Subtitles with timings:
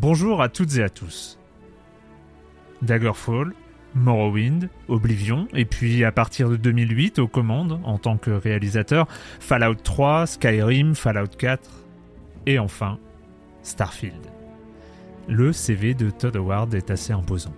[0.00, 1.38] Bonjour à toutes et à tous.
[2.80, 3.52] Daggerfall,
[3.94, 9.06] Morrowind, Oblivion, et puis à partir de 2008 aux commandes en tant que réalisateur,
[9.40, 11.68] Fallout 3, Skyrim, Fallout 4,
[12.46, 12.98] et enfin
[13.62, 14.26] Starfield.
[15.28, 17.52] Le CV de Todd Howard est assez imposant.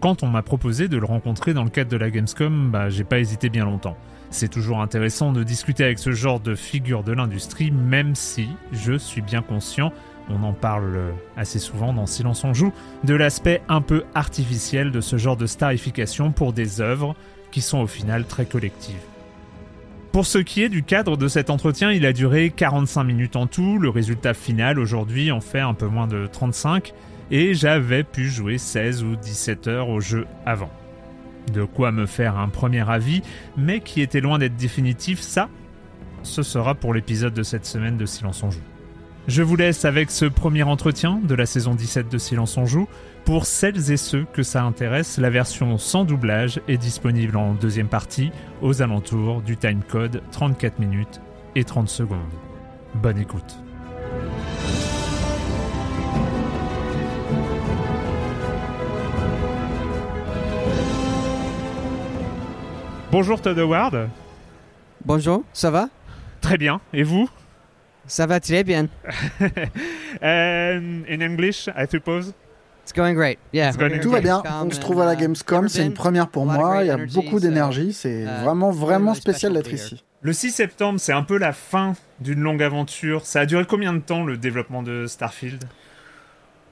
[0.00, 3.04] Quand on m'a proposé de le rencontrer dans le cadre de la Gamescom, bah, j'ai
[3.04, 3.96] pas hésité bien longtemps.
[4.30, 8.94] C'est toujours intéressant de discuter avec ce genre de figure de l'industrie, même si je
[8.94, 9.92] suis bien conscient
[10.30, 10.98] on en parle
[11.36, 12.72] assez souvent dans Silence on joue,
[13.04, 17.14] de l'aspect un peu artificiel de ce genre de starification pour des œuvres
[17.50, 19.00] qui sont au final très collectives.
[20.12, 23.46] Pour ce qui est du cadre de cet entretien, il a duré 45 minutes en
[23.46, 26.92] tout, le résultat final aujourd'hui en fait un peu moins de 35,
[27.30, 30.70] et j'avais pu jouer 16 ou 17 heures au jeu avant.
[31.52, 33.22] De quoi me faire un premier avis,
[33.56, 35.48] mais qui était loin d'être définitif, ça,
[36.24, 38.60] ce sera pour l'épisode de cette semaine de Silence on joue.
[39.30, 42.88] Je vous laisse avec ce premier entretien de la saison 17 de Silence on joue.
[43.24, 47.86] Pour celles et ceux que ça intéresse, la version sans doublage est disponible en deuxième
[47.86, 51.20] partie aux alentours du timecode 34 minutes
[51.54, 52.18] et 30 secondes.
[52.94, 53.56] Bonne écoute.
[63.12, 64.08] Bonjour Todd Howard.
[65.04, 65.88] Bonjour, ça va?
[66.40, 66.80] Très bien.
[66.92, 67.30] Et vous?
[68.10, 68.88] Ça va très bien.
[70.20, 72.34] And in English, I suppose.
[72.82, 73.38] It's going great.
[73.52, 73.68] Yeah.
[73.68, 74.42] It's going Tout va bien.
[74.42, 76.82] Gamescom On se trouve à la uh, Gamescom, c'est une première pour moi.
[76.82, 77.92] great Il y a beaucoup d'énergie.
[77.92, 80.02] C'est uh, vraiment, vraiment spécial d'être ici.
[80.22, 83.24] Le 6 septembre, c'est un peu la fin d'une longue aventure.
[83.24, 85.62] Ça a duré combien de temps le développement de Starfield?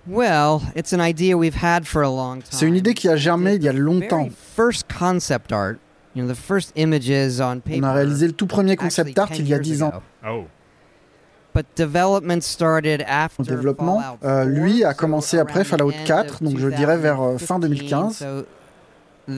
[0.09, 2.51] Well, it's an idea we've had for a long time.
[2.51, 4.25] C'est une idée qui a germé il y a longtemps.
[4.25, 5.77] Very first concept art,
[6.17, 7.81] you know, the first images on paper.
[7.81, 9.93] On a réalisé le tout premier concept art 10 il y a years 10 ans.
[10.27, 10.47] Oh.
[11.59, 15.91] But development started after Au développement, Fallout euh, 4, lui a so commencé après Fallout
[15.91, 18.17] end 4, of donc je dirais vers euh, fin 2015, 2015.
[18.17, 18.47] so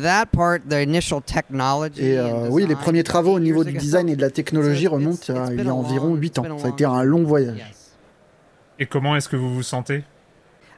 [0.02, 3.64] that part, the initial technology Et and euh, oui, les premiers travaux au 10 niveau
[3.64, 6.38] du design et de la technologie remontent à il y a environ long- 8 it's
[6.38, 6.58] ans.
[6.58, 7.56] Ça a été un long voyage.
[7.56, 7.92] Yes.
[8.78, 10.04] Et comment est-ce que vous vous sentez?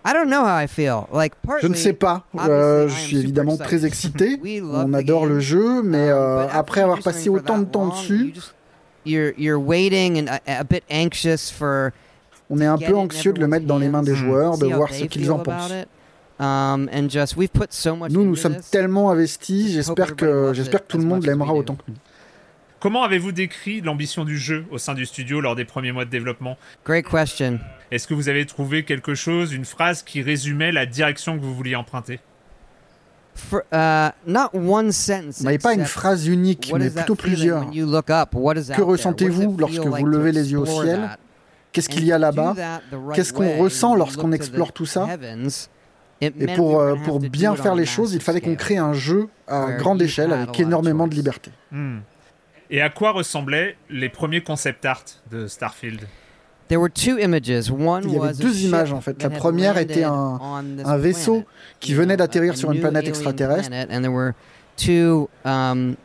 [0.04, 1.06] I don't know how I feel.
[1.12, 2.24] Like Je ne sais pas.
[2.38, 4.40] Euh, je suis évidemment très excité.
[4.62, 8.32] On adore le jeu, mais Um, euh, après avoir passé autant de temps dessus,
[9.04, 11.92] you're you're waiting and a, a bit anxious for
[12.50, 14.58] on est un peu it in anxieux de le mettre dans les mains des joueurs,
[14.58, 15.70] de see how voir they ce qu'ils feel en about pensent.
[15.72, 15.88] it.
[16.40, 18.70] Um, and just we've put so much Nous, nous sommes this.
[18.70, 21.94] tellement investis, j'espère que, j'espère que tout le monde l'aimera autant que nous.
[22.80, 26.10] Comment avez-vous décrit l'ambition du jeu au sein du studio lors des premiers mois de
[26.10, 26.58] développement?
[26.84, 27.60] Great question.
[27.92, 31.54] Est-ce que vous avez trouvé quelque chose, une phrase qui résumait la direction que vous
[31.54, 32.18] vouliez emprunter?
[33.34, 35.40] For, uh, not one sentence.
[35.40, 37.60] On n'avait pas une phrase unique, what mais plutôt plusieurs.
[37.60, 38.30] when you look up?
[38.34, 41.00] What is out Que ressentez-vous lorsque feel vous levez les yeux au ciel?
[41.00, 41.18] that?
[41.72, 42.54] Qu'est-ce qu'il y a là-bas?
[43.14, 45.08] Qu'est-ce qu'on ressent you lorsqu'on explore tout ça?
[46.20, 48.56] Et pour, euh, pour bien faire a les choses, il fallait qu'on scale.
[48.56, 51.50] crée un jeu à grande échelle avec lot of énormément de liberté.
[51.72, 51.98] Hmm.
[52.70, 56.06] Et à quoi ressemblaient les premiers concept art de Starfield?
[56.72, 57.70] There were two images.
[57.70, 59.22] One Il y avait deux images, en fait.
[59.22, 60.40] La première était un-
[60.86, 61.42] Un vaisseau
[61.80, 63.70] qui venait d'atterrir sur une planète extraterrestre.
[63.90, 64.32] and there were
[64.78, 65.96] two, um,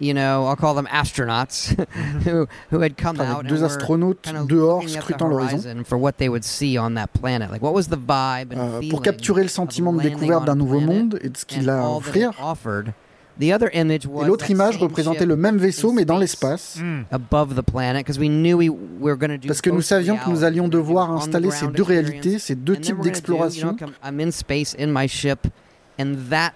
[0.00, 1.74] you know, I'll call them astronauts,
[2.26, 5.60] who who had come out deux astronautes kind of dehors scrutant l'horizon.
[5.62, 7.50] horizon for what they would see on that planet.
[7.50, 10.80] Like, what was the vibe and Euh, pour capturer le sentiment de découverte d'un nouveau
[10.80, 12.32] monde et de ce qu'il a à offrir.
[12.42, 12.92] offered.
[13.40, 16.16] The other image was Et l'autre image same représentait le même vaisseau in mais dans
[16.26, 16.76] space.
[16.76, 16.78] l'espace.
[17.10, 18.68] Above the planet because we knew we
[19.00, 20.44] were going to do Parce que nous both savions que nous realities.
[20.44, 24.88] allions devoir installer ces deux réalités, ces deux types d'exploration, come- I'm in space in
[24.88, 25.46] my ship,
[25.98, 26.52] and that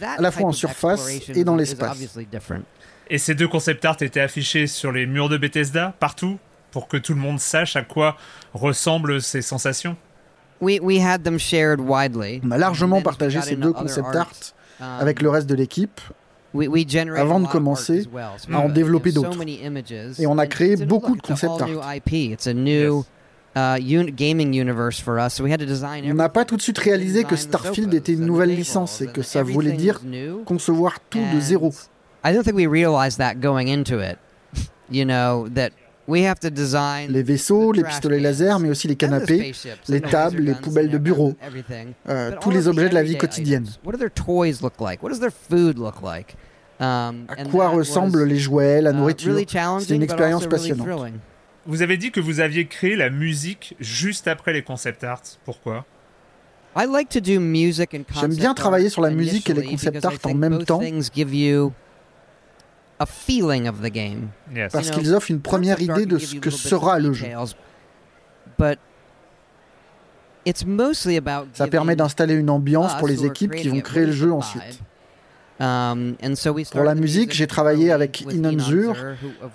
[0.00, 1.90] that À la fois type en of surface exploration et dans is l'espace.
[1.92, 2.62] obviously different.
[3.10, 6.38] Et ces deux concept art étaient affichés sur les murs de Bethesda, partout,
[6.70, 8.16] pour que tout le monde sache à quoi
[8.54, 9.94] ressemblent ces sensations
[10.62, 12.40] We we had them shared widely.
[12.44, 14.30] On a largement partagé ces deux concept art, art
[14.80, 16.00] avec le reste de l'équipe
[17.16, 18.06] avant de commencer
[18.52, 19.38] à en développer d'autres.
[20.18, 23.04] Et on a créé beaucoup de it's a concept all new art.
[23.56, 23.78] Uh,
[26.10, 29.22] On n'a pas tout de suite réalisé que Starfield était une nouvelle licence et que
[29.22, 30.00] ça voulait dire
[30.44, 31.72] concevoir tout de zéro.
[32.26, 34.18] I don't think we realized that going into it.
[34.90, 35.70] You know that
[36.08, 39.52] we have to design Les vaisseaux, the les pistolets laser, mais aussi les canapés,
[39.88, 41.34] les tables, les poubelles de bureau,
[42.08, 43.64] euh, tous les objets de la vie quotidienne.
[43.64, 43.80] items.
[43.84, 45.02] What do their toys look like?
[45.02, 46.36] What does their food look like?
[46.80, 49.36] Um, À quoi ressemblent les jouets, la uh, nourriture?
[49.46, 50.88] challenging, une expérience passionnante.
[51.66, 55.22] Vous avez dit que vous aviez créé la musique juste après les concept art.
[55.44, 55.86] Pourquoi?
[56.76, 60.80] J'aime bien travailler sur la musique et les concept because I art en même temps.
[62.98, 64.30] Things give you a feeling of the game.
[64.54, 64.72] Yes.
[64.72, 67.26] Parce qu'ils offrent une première idée de ce que sera le jeu.
[67.26, 67.54] details,
[68.58, 68.78] But
[70.44, 74.12] it's mostly about Ça permet d'installer une ambiance pour les équipes qui vont créer le
[74.12, 74.80] jeu ensuite.
[75.60, 78.96] Um, and so we Pour la musique, j'ai travaillé avec Inon Zur,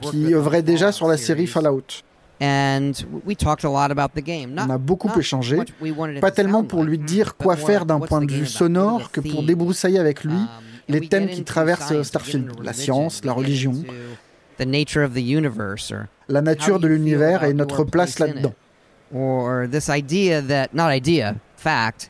[0.02, 1.46] qui œuvrait déjà sur la série.
[1.46, 2.04] Fallout.
[2.42, 2.94] And
[3.26, 4.54] we talked a lot about the game.
[4.54, 5.58] Not, On a beaucoup not échangé,
[6.22, 9.20] pas to tellement pour lui like, dire quoi faire d'un point de vue sonore que
[9.20, 13.72] pour débroussailler avec lui Um, les thèmes qui traversent get Starfield, la science, la religion,
[13.72, 13.94] into
[14.58, 18.50] The nature of the universe, or la nature de l'univers et notre place là-dedans.
[18.50, 19.16] it?
[19.16, 22.10] or this idea that not idea, fact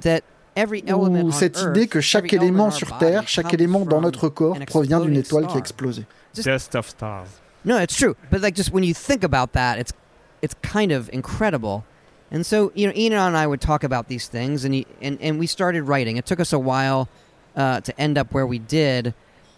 [0.00, 0.22] that
[0.56, 3.54] every element Ou cette idée que chaque élément in our sur body Terre, chaque comes
[3.54, 5.58] élément dans from notre corps provient d'une étoile qui a star.
[5.58, 6.06] explosé.
[6.34, 7.28] Just- Just of Stars.
[7.64, 8.14] No, it's true.
[8.30, 9.92] But like just when you think about that, it's
[10.40, 11.84] it's kind of incredible.
[12.30, 15.18] And so, you know, Ian and I would talk about these things and he, and,
[15.20, 16.16] and we started writing.
[16.16, 17.08] It took us a while
[17.56, 19.14] uh, to end up where we did,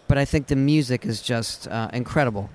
[0.08, 2.48] but I think the music is just uh, incredible.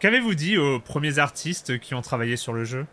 [0.00, 2.86] Qu'avez-vous dit aux premiers artistes qui ont travaillé sur le jeu?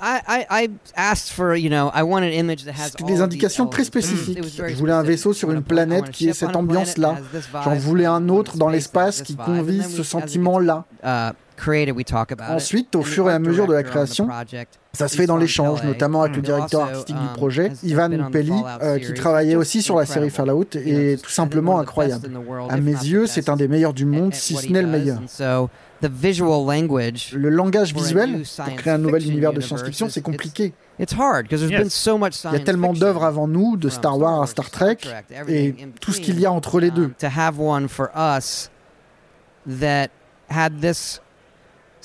[0.00, 3.10] I, I, I asked for, you know, I want an image that has C'était all
[3.10, 3.82] des indications très.
[3.82, 4.38] It spécifiques.
[4.42, 5.06] Je voulais un specific.
[5.18, 7.08] vaisseau sur I une planète qui ait ship cette on a planet ambiance-là.
[7.12, 7.80] that has this J'en vibe.
[7.82, 9.54] voulais I un want autre dans space l'espace that has qui this vibe.
[9.54, 10.84] And convie ce sentiment-là.
[11.04, 12.56] uh, created, we talk about it.
[12.62, 14.28] Ensuite, au fur et à mesure de la création,
[14.92, 18.22] Ça se fait dans l'échange, notamment avec le directeur artistique du um, projet, Ivan been
[18.22, 20.30] on the Pelli, Fallout euh, qui travaillait aussi sur la série.
[20.30, 22.30] Fallout et just tout simplement incroyable.
[22.70, 25.18] À mes yeux, c'est un des meilleurs du monde, si ce n'est le meilleur.
[25.18, 25.68] And so,
[26.00, 30.08] the visual language, Le langage visuel, pour science créer un nouvel fiction univers de science-fiction,
[30.08, 30.72] c'est it's- compliqué.
[30.98, 31.80] it's hard because there's Yes.
[31.80, 34.46] been so much Il y science a tellement d'œuvres avant nous, de Star Wars à
[34.46, 34.96] Star Trek,
[35.48, 37.12] et tout ce qu'il y a entre les deux.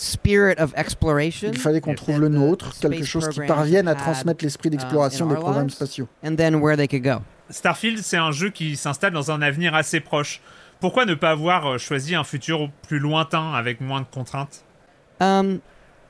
[0.01, 5.29] Il fallait qu'on trouve le nôtre, quelque chose qui parvienne à transmettre l'esprit d'exploration in
[5.29, 6.07] des programmes spatiaux.
[6.23, 7.21] and then where they could go.
[7.49, 10.41] Starfield, c'est un jeu qui s'installe dans un avenir assez proche.
[10.79, 14.63] Pourquoi ne pas avoir euh, choisi un futur plus lointain avec moins de contraintes?
[15.19, 15.59] Um,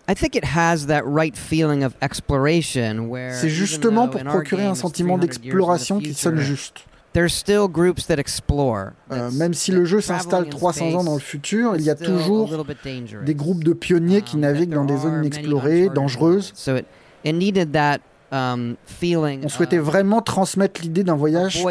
[0.08, 4.72] I think it has that right feeling of exploration where C'est justement pour procurer un
[4.72, 6.86] it's sentiment 300 years in the d'exploration qui sonne juste.
[7.14, 8.92] There's still groups that explore.
[9.12, 11.96] Euh, même si le jeu s'installe in 300 ans dans le futur, il y a
[11.96, 13.24] toujours little bit dangerous.
[13.26, 16.52] des groupes de pionniers qui Um, naviguent dans des zones inexplorées, dangereuses.
[16.52, 16.52] worlds.
[16.56, 16.86] So it,
[17.26, 18.00] it needed that
[18.32, 21.62] um, feeling On souhaitait vraiment transmettre l'idée d'un a voyage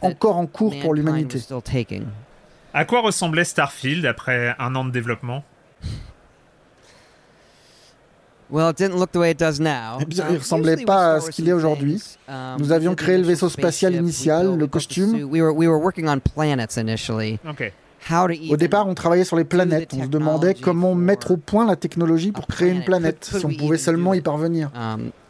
[0.00, 1.38] encore en cours pour l'humanité.
[1.38, 2.04] was still taking.
[2.72, 5.42] À quoi ressemblait Starfield après un an de développement
[5.82, 6.02] Well, it didn't look the way it does
[8.22, 8.33] now.
[8.50, 12.02] Eh bien, Um, il ressemblait usually pas we à ce qu'il est aujourd'hui.
[12.28, 15.10] Um, Nous we avions créé le vaisseau spatial initial, le costume.
[15.14, 15.22] suit.
[15.24, 17.38] We were we were working on planets initially.
[17.48, 17.72] Ok.
[18.10, 19.94] How to Au départ, on travaillait sur les planètes.
[19.94, 23.18] On se demandait comment mettre au point la technologie pour a créer une planet.
[23.18, 24.24] planète, Could- si on pouvait seulement y it?
[24.24, 24.70] parvenir.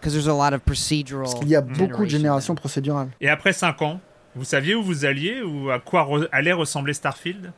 [0.00, 1.23] because there's a lot of procedural.
[1.23, 3.09] Parce qu'il y a beaucoup de générations procédurales.
[3.21, 4.00] Et après 5 ans,
[4.35, 7.52] vous saviez où vous alliez ou à quoi re- allait ressembler Starfield?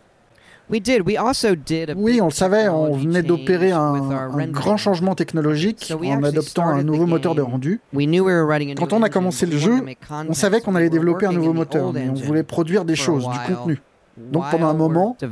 [0.69, 6.83] Oui, on le savait, on venait d'opérer un, grand changement technologique en adoptant un started
[6.83, 7.51] the nouveau moteur de game.
[7.51, 7.81] rendu.
[7.93, 9.69] We knew we were writing a Quand new on a engine, commencé but le we
[9.69, 12.09] wanted jeu, On content, savait so qu'on we allait were développer un nouveau moteur, mais
[12.09, 13.81] on engine voulait produire des a choses, du contenu.
[14.17, 15.27] Donc pendant un moment, the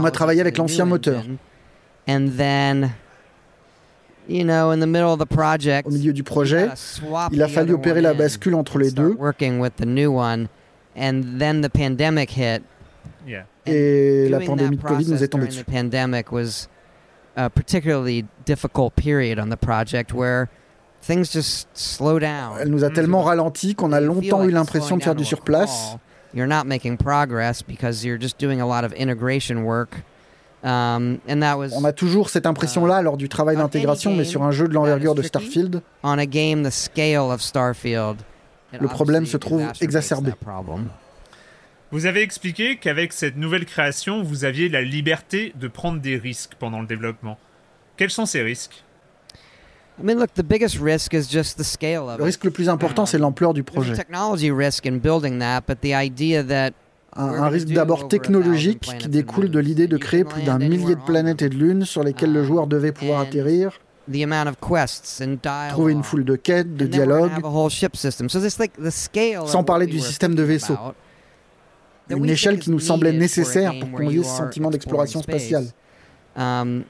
[0.00, 1.18] technology travaillé avec l'ancien new moteur.
[1.18, 1.36] engine.
[2.08, 2.90] And then,
[4.28, 6.68] you know, in the middle of the project, au milieu du we projet,
[7.30, 9.16] il a the fallu opérer one la bascule entre and les deux.
[13.70, 15.64] Et la pandémie de Covid nous est tombée dessus.
[22.60, 25.34] Elle nous a tellement ralenti qu'on a longtemps eu l'impression de faire du down to
[25.34, 25.70] a sur place.
[25.70, 26.00] crawl.
[26.32, 30.02] You're not making progress because you're just doing a lot of integration work.
[30.62, 34.42] Um, and that was On a toujours cette impression-là lors du travail d'intégration, mais sur
[34.42, 38.18] un jeu de l'envergure de Starfield, on a game the scale of Starfield.
[38.72, 40.32] it Le problème se trouve exacerbé.
[41.92, 46.52] Vous avez expliqué qu'avec cette nouvelle création, vous aviez la liberté de prendre des risques
[46.58, 47.36] pendant le développement.
[47.96, 48.84] Quels sont ces risques?
[50.00, 52.26] I mean, look, the biggest risk is just the scale of le it.
[52.26, 53.92] risque le plus important, c'est l'ampleur du projet.
[53.92, 56.70] a technology risk in building that, but the idea that
[57.16, 61.00] Un, un risque d'abord technologique qui découle de l'idée de créer plus d'un millier de
[61.04, 65.20] planètes et de lunes sur lesquelles le joueur devait pouvoir atterrir, the amount of quests
[65.20, 68.28] and dialogue, trouver une foule de quêtes, de dialogues, have a whole ship system.
[68.28, 70.78] So this like the scale of Sans parler du système de vaisseaux.
[72.10, 75.66] Une échelle qui nous semblait nécessaire pour convier you ce sentiment d'exploration spatiale.
[76.36, 76.84] Um,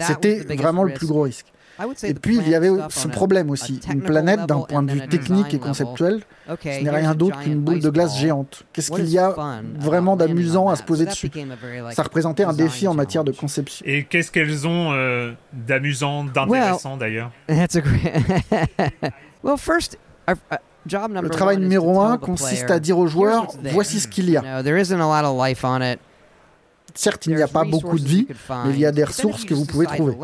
[0.00, 1.46] C'était vraiment le plus gros risque.
[1.76, 3.80] I would say Et puis il y avait ce problème aussi.
[3.92, 7.80] Une planète, d'un point de vue technique et conceptuel, ce n'est rien d'autre qu'une boule
[7.80, 8.64] de glace géante.
[8.72, 9.34] Qu'est-ce qu'il y a
[9.78, 11.30] vraiment d'amusant à se poser dessus?
[11.92, 13.84] Ça représentait un défi en matière de conception.
[13.86, 17.30] Et qu'est-ce qu'elles ont euh, d'amusant, d'intéressant d'ailleurs?
[20.90, 24.62] Le travail numéro un consiste à dire aux joueurs voici ce qu'il y a.
[26.96, 28.28] Certes, il n'y a pas beaucoup de vie,
[28.64, 30.16] mais il y a des ressources que vous pouvez trouver.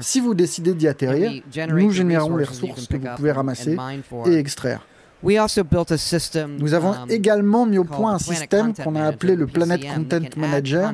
[0.00, 3.76] Si vous décidez d'y atterrir, nous générons les ressources que vous pouvez ramasser
[4.26, 4.80] et extraire.
[5.22, 10.28] Nous avons um, également mis au point un système qu'on a appelé le Planet Content
[10.36, 10.92] Manager,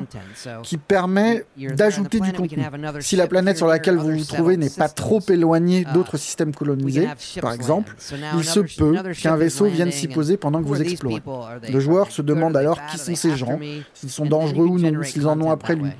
[0.63, 2.63] qui permet d'ajouter du contenu.
[3.01, 6.53] Si la planète sur laquelle vous vous trouvez n'est pas trop éloignée Uh, d'autres systèmes
[6.53, 7.07] colonisés,
[7.41, 7.95] par exemple,
[8.37, 11.21] il se peut qu'un is vaisseau vienne s'y poser pendant que vous explorez.
[11.69, 13.59] Le joueur se demande alors qui sont ces gens,
[13.93, 15.91] s'ils sont dangereux ou non, s'ils en ont après lui.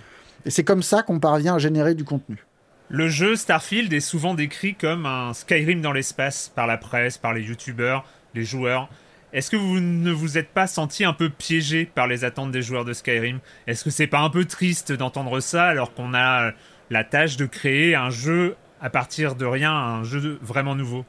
[0.45, 2.45] Et c'est comme ça qu'on parvient à générer du contenu.
[2.89, 7.33] Le jeu Starfield est souvent décrit comme un Skyrim dans l'espace par la presse, par
[7.33, 8.89] les youtubeurs, les joueurs.
[9.31, 12.61] Est-ce que vous ne vous êtes pas senti un peu piégé par les attentes des
[12.61, 13.39] joueurs de Skyrim?
[13.65, 16.51] Est-ce que c'est pas un peu triste d'entendre ça alors qu'on a
[16.91, 21.03] la tâche de créer un jeu à partir de rien, un jeu vraiment nouveau?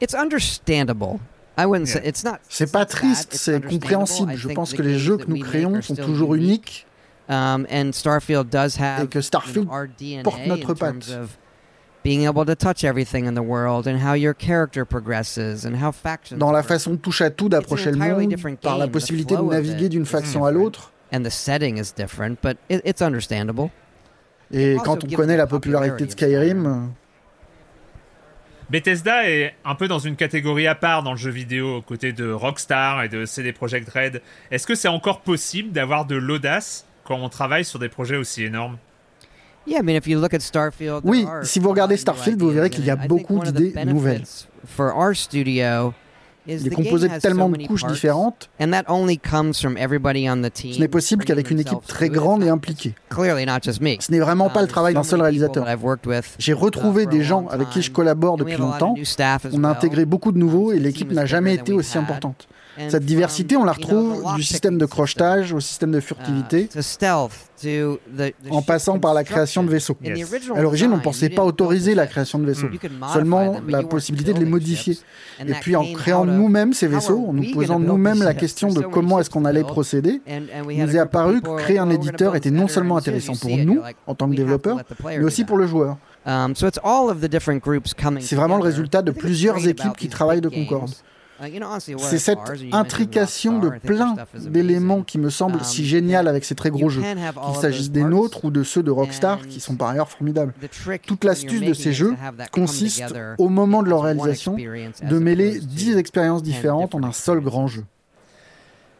[0.00, 1.18] It's understandable.
[1.58, 2.08] I wouldn't say Yeah.
[2.08, 2.36] it's not.
[2.48, 3.80] C'est it's pas triste, it's c'est understandable.
[3.80, 4.32] compréhensible.
[4.32, 5.96] I Je think pense the que les games jeux that que nous créons are sont
[5.96, 6.86] toujours uniques.
[7.30, 10.74] Um, and Starfield does have Et que you know, Starfield our DNA porte notre in
[10.74, 11.16] terms patte.
[11.22, 11.38] of
[12.02, 15.92] being able to touch everything in the world and how your character progresses and how
[15.92, 19.42] factions Dans la façon touche à tout d'approcher le monde, different par la possibilité de
[19.42, 20.90] naviguer d'une faction à l'autre.
[21.12, 23.70] and the setting is different, but it, it's understandable.
[24.52, 26.92] Et quand on connaît the la popularité de popularity of Skyrim,
[28.70, 32.12] Bethesda est un peu dans une catégorie à part dans le jeu vidéo, aux côtés
[32.12, 34.22] de Rockstar et de CD Projekt Red.
[34.50, 38.44] Est-ce que c'est encore possible d'avoir de l'audace quand on travaille sur des projets aussi
[38.44, 38.76] énormes
[39.66, 42.68] Yeah, I mean, if you look at Starfield, Oui, si vous regardez Starfield, vous verrez
[42.68, 44.18] ideas qu'il y a beaucoup d'idées nouvelles.
[44.20, 45.92] benefits For our studio,
[46.46, 50.30] is il est composé de tellement de couches différentes, and that only comes from everybody
[50.30, 50.72] on the team.
[50.72, 52.94] ce n'est possible qu'avec une équipe très grande It's et not- impliquée.
[53.10, 53.96] Clearly, not just me.
[54.00, 55.66] Ce n'est vraiment Um, pas le travail d'un seul réalisateur.
[56.38, 57.94] J'ai uh, retrouvé for a des long gens avec qui je time.
[57.96, 58.94] collabore depuis have a lot of longtemps.
[59.52, 61.98] On a intégré beaucoup de nouveaux et The l'équipe team n'a is jamais été aussi
[61.98, 62.48] importante.
[62.88, 66.68] Cette diversité, on la retrouve du système de system, crochetage au système de uh, furtivité,
[66.68, 69.96] the en passant par la création de vaisseaux.
[70.04, 70.34] In the Yes.
[70.54, 72.68] À l'origine, on ne pensait pas autoriser la the création de vaisseaux,
[73.12, 74.96] seulement la possibilité de les modifier.
[75.46, 78.40] Et puis en créant nous-mêmes ces vaisseaux, en nous posant nous-mêmes these la ships?
[78.40, 81.84] question de comment est-ce qu'on to allait procéder, il nous est apparu que créer un
[81.84, 84.78] "Oh, we're gonna éditeur était non better." seulement intéressant pour nous, en tant que développeurs,
[84.78, 85.96] let the player mais aussi pour le joueur.
[86.26, 89.66] Um, so it's all of the different groups coming C'est vraiment le résultat de plusieurs
[89.66, 90.90] équipes qui travaillent de concorde.
[91.98, 92.38] C'est cette
[92.72, 97.02] intrication de plein d'éléments qui me semblent Um, si génial avec ces très gros jeux,
[97.02, 100.52] qu'il s'agisse des nôtres ou de ceux de Rockstar, qui sont par ailleurs formidables.
[101.06, 102.14] Toute l'astuce de ces jeux
[102.52, 107.40] consiste, au moment de leur réalisation, de mêler 10 expériences 10 différentes en un seul
[107.40, 107.84] grand jeu.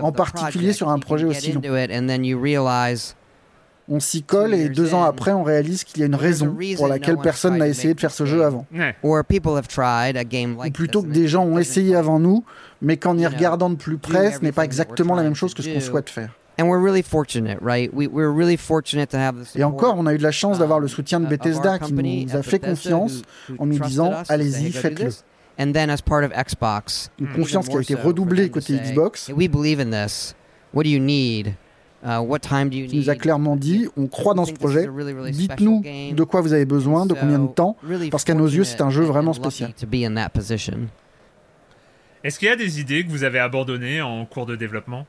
[0.02, 1.62] En the particulier sur un projet get aussi long.
[1.62, 3.16] into it and then you realize
[3.90, 6.88] On s'y colle et deux ans après, on réalise qu'il y a une raison pour
[6.88, 8.66] laquelle personne n'a essayé de faire ce jeu avant.
[9.04, 12.46] Ou plutôt que des gens ont essayé avant nous,
[12.82, 15.62] mais qu'en y regardant de plus près, ce n'est pas exactement la même chose que
[15.62, 16.30] ce qu'on souhaite faire.
[16.58, 16.62] Et
[19.64, 22.44] encore, on a eu de la chance d'avoir le soutien de Bethesda qui nous a
[22.44, 23.24] fait confiance
[23.58, 25.10] en nous disant allez-y, faites-le.
[25.58, 29.32] Une confiance qui a été redoublée côté Xbox.
[30.74, 31.54] What do you need?
[32.04, 32.96] Uh, what time do you need?
[32.96, 34.90] nous a clairement dit on croit dans ce projet.
[35.32, 35.84] Dites-nous
[36.14, 37.78] de quoi vous avez besoin, de combien de temps,
[38.12, 39.74] parce qu'à nos yeux, c'est un jeu vraiment spécial.
[42.24, 45.06] Est-ce qu'il y a des idées que vous avez abandonnées en cours de développement?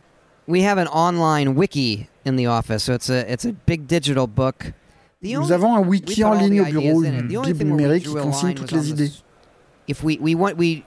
[0.46, 4.26] We have an online wiki in the office, so it's a it's a big digital
[4.26, 4.72] book.
[5.22, 8.90] Nous avons un wiki en ligne au bureau, une bible numérique qui consigne toutes les
[8.90, 9.10] idées.
[9.86, 10.84] If we we want we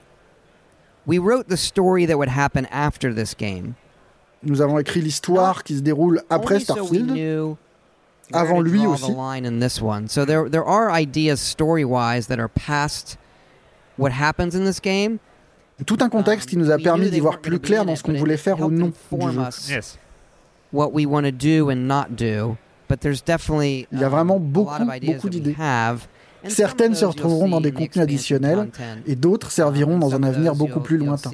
[1.06, 3.74] we wrote the story that would happen after this game.
[4.42, 7.56] Nous avons écrit l'histoire qui se déroule après Starfield,
[8.32, 9.12] avant lui aussi.
[10.06, 13.16] So there, there are ideas story-wise that are past
[13.96, 15.18] what happens in this game.
[15.86, 18.36] Tout un contexte qui nous a permis d'y voir plus clair dans ce qu'on voulait
[18.36, 19.80] faire ou non du jeu.
[20.72, 22.58] What we want to do and not do.
[22.88, 25.56] But there's definitely Il y a vraiment beaucoup, beaucoup d'idées.
[26.46, 28.70] Certaines se retrouveront dans des contenus additionnels
[29.06, 31.30] et d'autres serviront dans un avenir beaucoup plus lointain.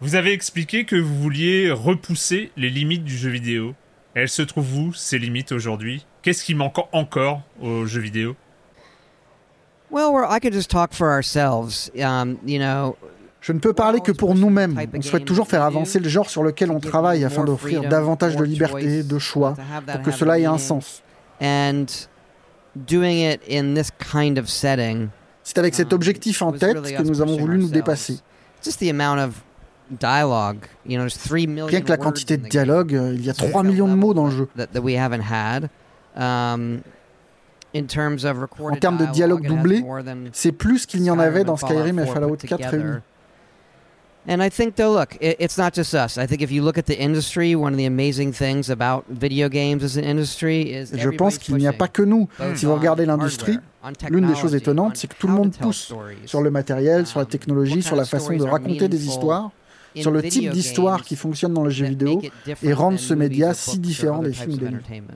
[0.00, 3.74] Vous avez expliqué que vous vouliez repousser les limites du jeu vidéo.
[4.14, 6.06] Elles se trouvent où, ces limites, aujourd'hui?
[6.22, 8.36] Qu'est-ce qui manque encore au jeu vidéo?
[9.90, 11.90] Well, I could just talk for ourselves.
[11.96, 12.96] Um, you know,
[13.40, 14.78] je ne peux parler que pour nous-mêmes.
[14.94, 18.44] On souhaite toujours faire avancer le genre sur lequel on travaille afin d'offrir davantage de
[18.44, 19.54] liberté, de choix,
[19.86, 21.02] pour que cela ait un sens.
[25.42, 28.18] C'est avec cet um, objectif en tête que nous avons voulu nous dépasser.
[31.60, 34.24] Rien que la quantité de dialogue, euh, il y a 3 millions de mots dans
[34.24, 34.48] le jeu.
[36.16, 36.80] Um,
[37.74, 39.84] en termes de dialogue doublé,
[40.32, 42.98] c'est plus qu'il n'y en avait dans Skyrim et Fallout 4 réunis.
[44.26, 46.16] And I think, though, look, it, it's not just us.
[46.16, 49.48] I think if you look at the industry, one of the amazing things about video
[49.48, 50.92] games as an industry is.
[50.96, 52.28] Je pense qu'il n'y a pas que nous.
[52.54, 53.58] Si vous regardez l'industrie,
[54.08, 55.92] l'une des choses étonnantes, c'est que tout le monde pousse
[56.24, 59.50] sur le matériel, sur la technologie, sur la façon de raconter des histoires
[60.00, 62.22] sur le type d'histoire qui fonctionne dans le jeu vidéo
[62.62, 65.06] et rendre ce média si différent des films ou des livres.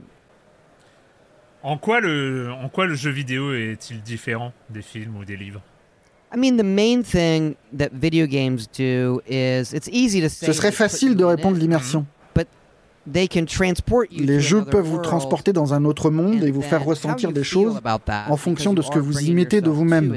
[1.65, 5.61] En quoi, le, en quoi le jeu vidéo est-il différent des films ou des livres?
[10.43, 12.07] Ce serait facile de répondre l'immersion.
[14.11, 17.81] Les jeux peuvent vous transporter dans un autre monde et vous faire ressentir des choses
[18.29, 20.17] en fonction de ce que vous y mettez de vous-même.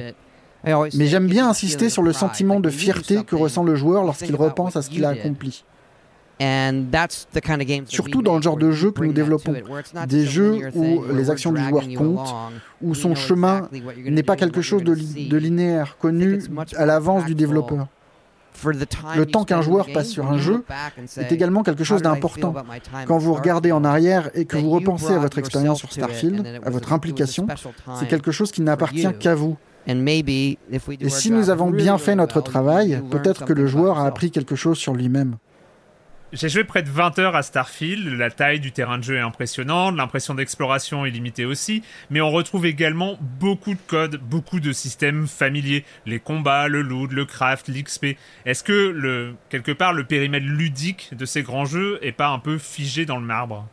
[0.65, 4.75] Mais j'aime bien insister sur le sentiment de fierté que ressent le joueur lorsqu'il repense
[4.75, 5.63] à ce qu'il a accompli.
[7.87, 9.53] Surtout dans le genre de jeu que nous développons,
[10.07, 12.33] des jeux où les actions du joueur comptent,
[12.81, 13.69] où son chemin
[14.03, 16.41] n'est pas quelque chose de, de linéaire, connu
[16.75, 17.87] à l'avance du développeur.
[19.15, 20.63] Le temps qu'un joueur passe sur un jeu
[21.17, 22.53] est également quelque chose d'important.
[23.07, 26.69] Quand vous regardez en arrière et que vous repensez à votre expérience sur Starfield, à
[26.69, 27.47] votre implication,
[27.99, 29.57] c'est quelque chose qui n'appartient qu'à vous.
[29.87, 34.55] Et si nous avons bien fait notre travail, peut-être que le joueur a appris quelque
[34.55, 35.37] chose sur lui-même.
[36.33, 39.19] J'ai joué près de 20 heures à Starfield, la taille du terrain de jeu est
[39.19, 44.71] impressionnante, l'impression d'exploration est limitée aussi, mais on retrouve également beaucoup de codes, beaucoup de
[44.71, 48.15] systèmes familiers, les combats, le loot, le craft, l'XP.
[48.45, 52.57] Est-ce que, quelque part, le périmètre ludique de ces grands jeux est pas un peu
[52.57, 53.67] figé dans le marbre?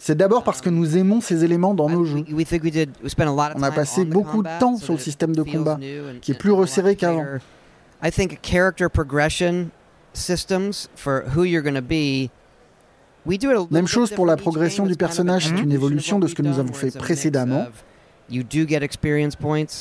[0.00, 2.24] C'est d'abord parce que nous aimons ces éléments dans nos jeux.
[3.56, 5.78] On a passé beaucoup de temps sur le système de combat,
[6.20, 7.24] qui est plus resserré qu'avant.
[13.70, 16.72] Même chose pour la progression du personnage, c'est une évolution de ce que nous avons
[16.72, 17.66] fait précédemment.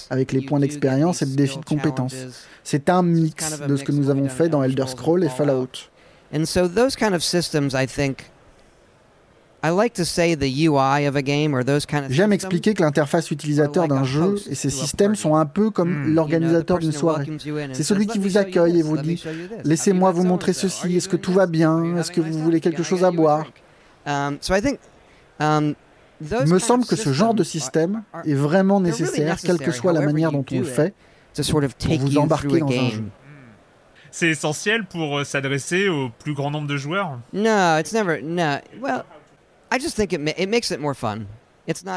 [0.09, 2.15] Avec les points d'expérience et le défi de compétences.
[2.63, 5.89] C'est un mix de ce que nous avons fait dans Elder Scrolls et Fallout.
[12.09, 16.15] J'aime expliquer que l'interface utilisateur d'un jeu et ses systèmes sont un peu comme hmm.
[16.15, 17.27] l'organisateur d'une soirée.
[17.73, 19.21] C'est celui qui vous accueille et vous dit
[19.65, 21.97] Laissez-moi vous montrer ceci, est-ce que tout va bien?
[21.97, 23.45] Est-ce que vous voulez quelque chose à boire?
[26.21, 30.01] Il me semble que ce genre de système est vraiment nécessaire, quelle que soit la
[30.01, 30.93] manière dont on le fait,
[31.35, 33.03] pour vous embarquer dans un jeu.
[34.11, 37.19] C'est essentiel pour euh, s'adresser au plus grand nombre de joueurs?
[37.31, 38.23] No, it's never.
[38.23, 38.55] No.
[38.81, 39.03] Well,
[39.71, 41.25] I just think it, it makes it more fun.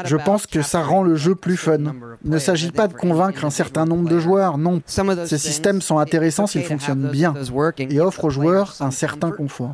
[0.05, 1.79] Je pense que ça rend le jeu plus fun.
[2.23, 4.81] Il ne s'agit pas de convaincre un certain nombre de joueurs, non.
[4.85, 7.33] Ces systèmes sont intéressants s'ils fonctionnent bien
[7.77, 9.73] et offrent aux joueurs un certain confort.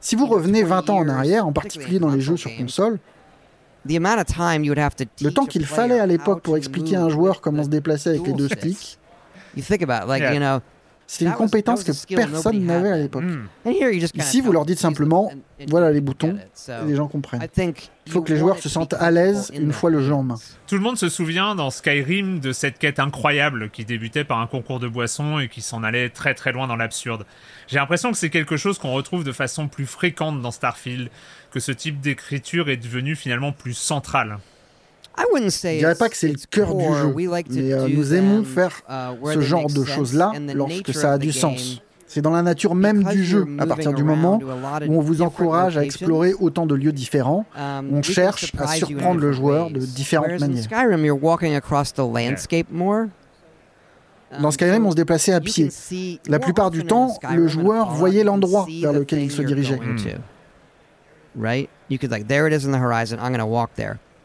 [0.00, 2.98] Si vous revenez 20 ans en arrière, en particulier dans les jeux sur console,
[5.22, 8.26] le temps qu'il fallait à l'époque pour expliquer à un joueur comment se déplacer avec
[8.26, 8.98] les deux sticks,
[11.06, 13.24] c'est une compétence que personne n'avait à l'époque.
[13.24, 13.46] Hmm.
[14.14, 15.30] Ici, vous leur dites simplement,
[15.68, 16.36] voilà les boutons,
[16.68, 17.46] et les gens comprennent.
[18.06, 20.36] Il faut que les joueurs se sentent à l'aise une fois le jeu en main.
[20.66, 24.46] Tout le monde se souvient dans Skyrim de cette quête incroyable qui débutait par un
[24.46, 27.24] concours de boissons et qui s'en allait très très loin dans l'absurde.
[27.68, 31.08] J'ai l'impression que c'est quelque chose qu'on retrouve de façon plus fréquente dans Starfield,
[31.50, 34.38] que ce type d'écriture est devenu finalement plus central.
[35.16, 37.14] Je ne dirais pas que c'est le cœur du jeu,
[37.50, 41.80] mais euh, nous aimons faire uh, ce genre de choses-là lorsque ça a du sens.
[42.06, 44.40] C'est dans la nature même du jeu, à partir du moment
[44.86, 49.20] où on vous encourage à explorer autant de lieux différents, um, on cherche à surprendre
[49.20, 50.68] le joueur de différentes manières.
[54.40, 55.70] Dans Skyrim, on se déplaçait à pied.
[56.28, 59.80] La plupart du temps, le joueur voyait l'endroit vers lequel il se dirigeait.
[61.38, 61.68] Right?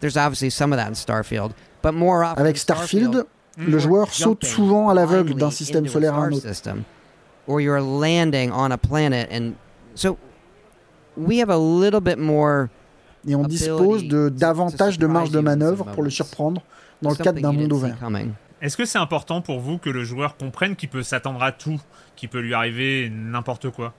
[0.02, 3.26] There's obviously some of that in Starfield, but more often Avec Starfield,
[3.58, 6.48] le joueur saute souvent à l'aveugle d'un système solaire à un autre.
[7.48, 9.54] Or you're landing on a planet and
[9.96, 10.18] so
[11.18, 12.70] we have a little bit more
[13.28, 16.62] et on dispose de davantage de marge de manœuvre pour le surprendre
[17.02, 17.98] dans le cadre d'un monde ouvert.
[18.62, 21.80] Est-ce que c'est important pour vous que le joueur comprenne qu'il peut s'attendre à tout,
[22.16, 23.94] qu'il peut lui arriver n'importe quoi?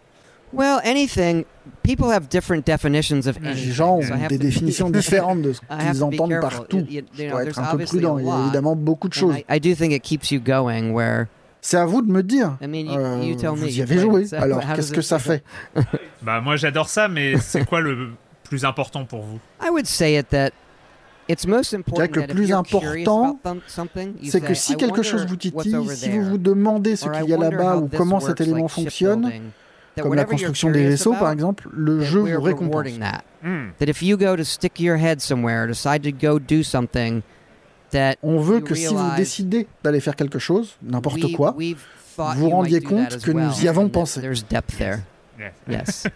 [0.52, 1.44] Well, anything.
[1.82, 3.66] People have different definitions of anything.
[3.66, 6.84] Les gens ont des définitions différentes de ce qu'ils entendent par tout.
[6.88, 8.18] Il faut être un peu prudent.
[8.18, 9.36] Il y a évidemment beaucoup de choses.
[9.48, 11.26] I, do think it keeps you going where
[11.60, 12.56] c'est à vous de me dire.
[12.60, 14.26] I mean, you, euh, you tell me, vous y avez joué.
[14.34, 15.44] Alors, qu'est-ce que ça fait?
[16.22, 18.10] Bah, moi, j'adore ça, mais c'est quoi le
[18.44, 19.40] plus important pour vous?
[19.60, 20.50] I would say it that
[21.28, 23.38] je dirais que le plus important,
[24.22, 27.38] c'est que si quelque chose vous titille, si vous vous demandez ce qu'il y a
[27.38, 29.30] là-bas ou comment cet élément fonctionne,
[30.00, 32.72] comme la construction des vaisseaux par exemple, le jeu vous récompense.
[38.22, 41.54] On veut que si vous décidez d'aller faire quelque chose, n'importe quoi,
[42.36, 44.20] vous rendiez compte que nous y avons pensé.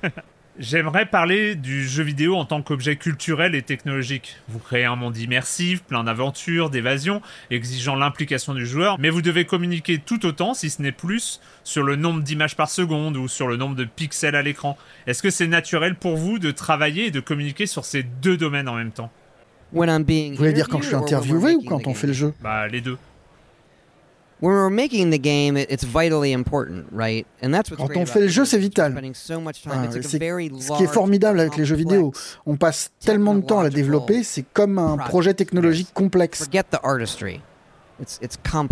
[0.59, 4.37] J'aimerais parler du jeu vidéo en tant qu'objet culturel et technologique.
[4.49, 9.45] Vous créez un monde immersif, plein d'aventures, d'évasions, exigeant l'implication du joueur, mais vous devez
[9.45, 13.49] communiquer tout autant, si ce n'est plus, sur le nombre d'images par seconde ou sur
[13.49, 14.79] le nombre de pixels à l'écran.
[15.07, 18.69] Est-ce que c'est naturel pour vous de travailler et de communiquer sur ces deux domaines
[18.69, 19.11] en même temps?
[19.73, 19.83] Vous
[20.37, 22.33] voulez dire quand je suis interviewé ou quand on fait le jeu?
[22.41, 22.97] Bah les deux.
[27.77, 28.95] Quand on fait le jeu, c'est vital.
[29.71, 32.13] Ah, ce qui est formidable avec les jeux vidéo.
[32.45, 36.49] On passe tellement de temps à la développer, c'est comme un projet technologique complexe.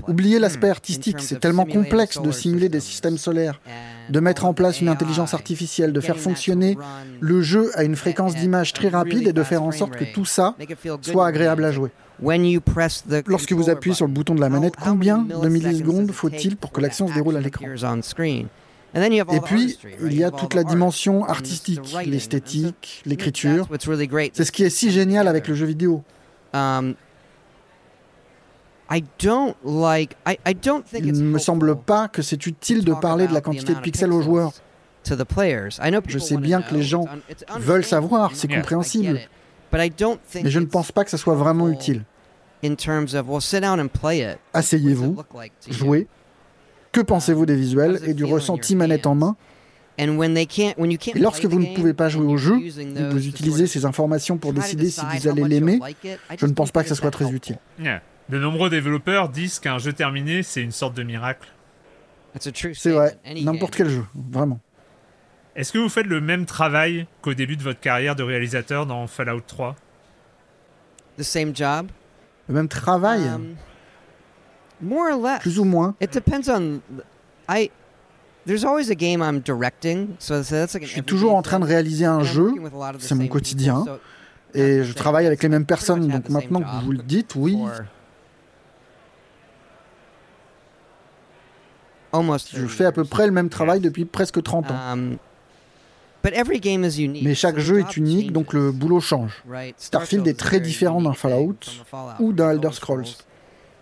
[0.07, 3.59] Oubliez l'aspect artistique, c'est tellement complexe de simuler des systèmes solaires,
[4.11, 6.77] de mettre en place une intelligence artificielle, de faire fonctionner
[7.21, 10.27] le jeu à une fréquence d'image très rapide et de faire en sorte que tout
[10.27, 10.55] ça
[11.01, 11.91] soit agréable à jouer.
[12.23, 16.81] Lorsque vous appuyez sur le bouton de la manette, combien de millisecondes faut-il pour que
[16.81, 17.67] l'action se déroule à l'écran
[18.97, 23.69] et puis, il y a toute la dimension artistique, l'esthétique, l'écriture.
[24.33, 26.03] C'est ce qui est si génial avec le jeu vidéo.
[26.53, 26.95] Um,
[28.93, 29.05] il
[31.13, 34.23] ne me semble pas que c'est utile de parler de la quantité de pixels aux
[34.23, 34.53] joueurs.
[35.05, 37.07] Je sais bien que les gens
[37.59, 39.21] veulent savoir, c'est compréhensible.
[39.73, 42.05] Mais je ne pense pas que ça soit vraiment utile.
[44.53, 45.17] Asseyez-vous,
[45.69, 46.07] jouez.
[46.93, 49.37] Que pensez-vous des visuels et du ressenti manette en main?
[49.97, 54.53] Et lorsque vous ne pouvez pas jouer au jeu, et vous utilisez ces informations pour
[54.53, 55.81] décider si vous allez l'aimer,
[56.37, 57.59] je ne pense pas que ça soit très utile.
[58.29, 61.49] De nombreux développeurs disent qu'un jeu terminé, c'est une sorte de miracle.
[62.41, 64.61] C'est vrai, n'importe quel jeu, vraiment.
[65.57, 69.07] Est-ce que vous faites le même travail qu'au début de votre carrière de réalisateur dans
[69.07, 69.77] Fallout 3
[71.17, 71.89] The same job
[72.49, 73.23] Le même travail?
[73.29, 73.55] Um,
[74.81, 75.41] More or less.
[75.41, 75.95] Plus ou moins.
[76.01, 76.81] It depends on
[77.49, 77.71] I
[78.47, 81.65] There's always a game I'm directing, so that's like Je suis toujours en train de
[81.65, 82.53] réaliser un jeu,
[82.99, 83.85] c'est mon quotidien,
[84.53, 87.59] et je travaille avec les mêmes personnes, donc maintenant que vous le dites, oui.
[92.13, 94.97] Je fais à peu près le même travail depuis presque 30 ans.
[97.23, 99.43] Mais chaque jeu est unique, donc le boulot change.
[99.77, 101.59] Starfield est très différent d'un Fallout
[102.21, 103.05] ou d'un Elder Scrolls.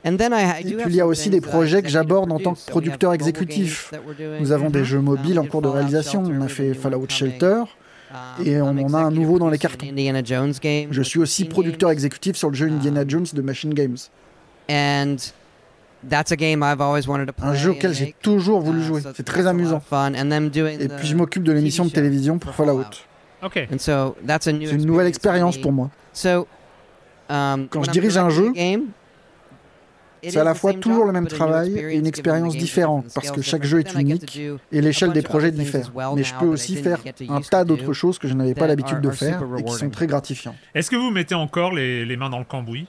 [0.04, 3.92] Et puis il y a aussi des projets que j'aborde en tant que producteur exécutif.
[4.40, 6.24] Nous avons des jeux mobiles en cours de réalisation.
[6.24, 7.64] On a fait Fallout Shelter,
[8.12, 9.86] Um, Et on en a un nouveau dans les cartons.
[9.86, 13.96] Je suis aussi producteur exécutif sur le jeu Indiana um, Jones de Machine Games.
[16.10, 19.02] Un jeu auquel j'ai toujours voulu uh, jouer.
[19.14, 19.80] C'est très amusant.
[19.80, 22.84] Et puis je m'occupe de l'émission de télévision pour Fallout.
[23.78, 25.90] C'est une nouvelle expérience pour moi.
[27.30, 28.52] Um, Quand je dirige un jeu,
[30.22, 33.64] c'est à la fois toujours le même travail et une expérience différente parce que chaque
[33.64, 35.90] jeu est unique et l'échelle des projets diffère.
[36.14, 39.10] Mais je peux aussi faire un tas d'autres choses que je n'avais pas l'habitude de
[39.10, 40.56] faire et qui sont très gratifiantes.
[40.74, 42.86] Est-ce que vous mettez encore les, les mains dans le cambouis?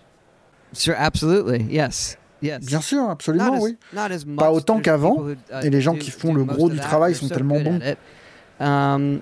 [2.43, 3.77] Bien sûr, absolument, oui.
[4.37, 7.59] Pas autant qu'avant, uh, et les gens qui font le gros du travail sont tellement
[7.59, 7.79] bons.
[8.59, 9.19] Um,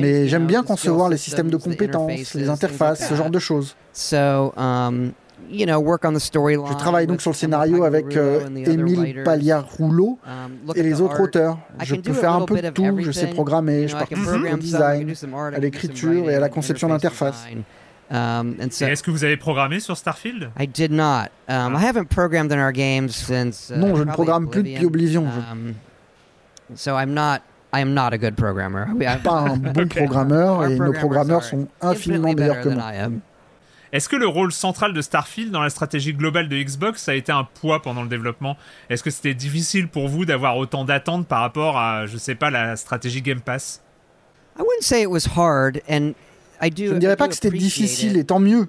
[0.00, 3.76] Mais j'aime bien concevoir les systèmes de compétences, les interfaces, ce genre de choses.
[4.56, 5.12] Um,
[5.52, 11.58] je travaille donc sur le scénario avec euh, Émile Paliar-Rouleau um, et les autres auteurs.
[11.82, 15.12] Je peux faire un peu de tout, je sais programmer, je participe au design,
[15.54, 17.46] à l'écriture et à la conception d'interface.
[18.10, 20.50] Um, est-ce que vous avez programmé sur Starfield?
[20.58, 21.30] I did not.
[21.48, 23.70] Um, I haven't programmed in our games since.
[23.70, 25.26] Uh, non, je ne programme plus depuis Oblivion.
[25.26, 25.74] Um,
[26.74, 27.42] so I'm not.
[27.72, 28.86] I am not a good programmer.
[29.22, 32.90] Pas un bon programmeur et nos programmeurs sont infiniment meilleurs que moi.
[33.92, 37.32] Est-ce que le rôle central de Starfield dans la stratégie globale de Xbox a été
[37.32, 38.56] un poids pendant le développement?
[38.88, 42.50] Est-ce que c'était difficile pour vous d'avoir autant d'attentes par rapport à, je sais pas,
[42.50, 43.82] la stratégie Game Pass?
[44.56, 46.14] I wouldn't say it was hard and
[46.62, 48.66] je ne dirais pas que c'était difficile, et tant mieux.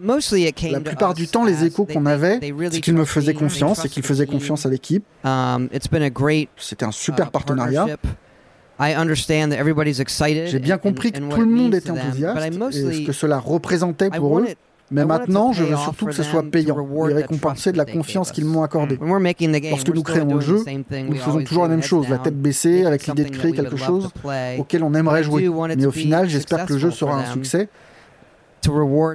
[0.72, 2.40] La plupart du temps, les échos qu'on avait,
[2.72, 5.04] c'est qu'ils me faisaient confiance et qu'ils faisaient confiance à l'équipe.
[5.24, 5.70] Um,
[6.58, 7.88] c'était un super uh, partenariat.
[10.48, 14.40] J'ai bien compris que tout le monde était enthousiaste et ce que cela représentait pour
[14.40, 14.48] eux.
[14.92, 16.78] Mais maintenant, je veux surtout que ce soit payant
[17.10, 19.00] et récompenser de la confiance qu'ils m'ont accordée.
[19.00, 23.08] Lorsque nous créons le jeu, nous faisons toujours la même chose, la tête baissée, avec
[23.08, 24.10] l'idée de créer quelque chose
[24.58, 25.50] auquel on aimerait jouer.
[25.76, 27.70] Mais au final, j'espère que le jeu sera un succès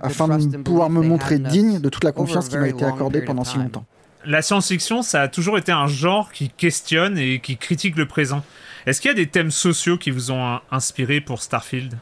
[0.02, 3.44] afin de pouvoir me montrer digne de toute la confiance qui m'a été accordée pendant
[3.44, 3.84] si longtemps.
[4.24, 8.42] La science-fiction, ça a toujours été un genre qui questionne et qui critique le présent.
[8.84, 11.94] Est-ce qu'il y a des thèmes sociaux qui vous ont inspiré pour Starfield?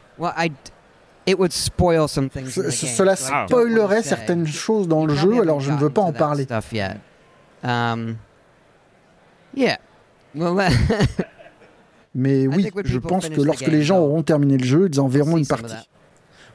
[2.87, 6.47] Cela spoilerait certaines choses dans le jeu, alors je ne veux pas en parler.
[7.63, 8.17] Um,
[12.15, 15.37] Mais oui, je pense que lorsque les gens auront terminé le jeu, ils en verront
[15.37, 15.75] une partie.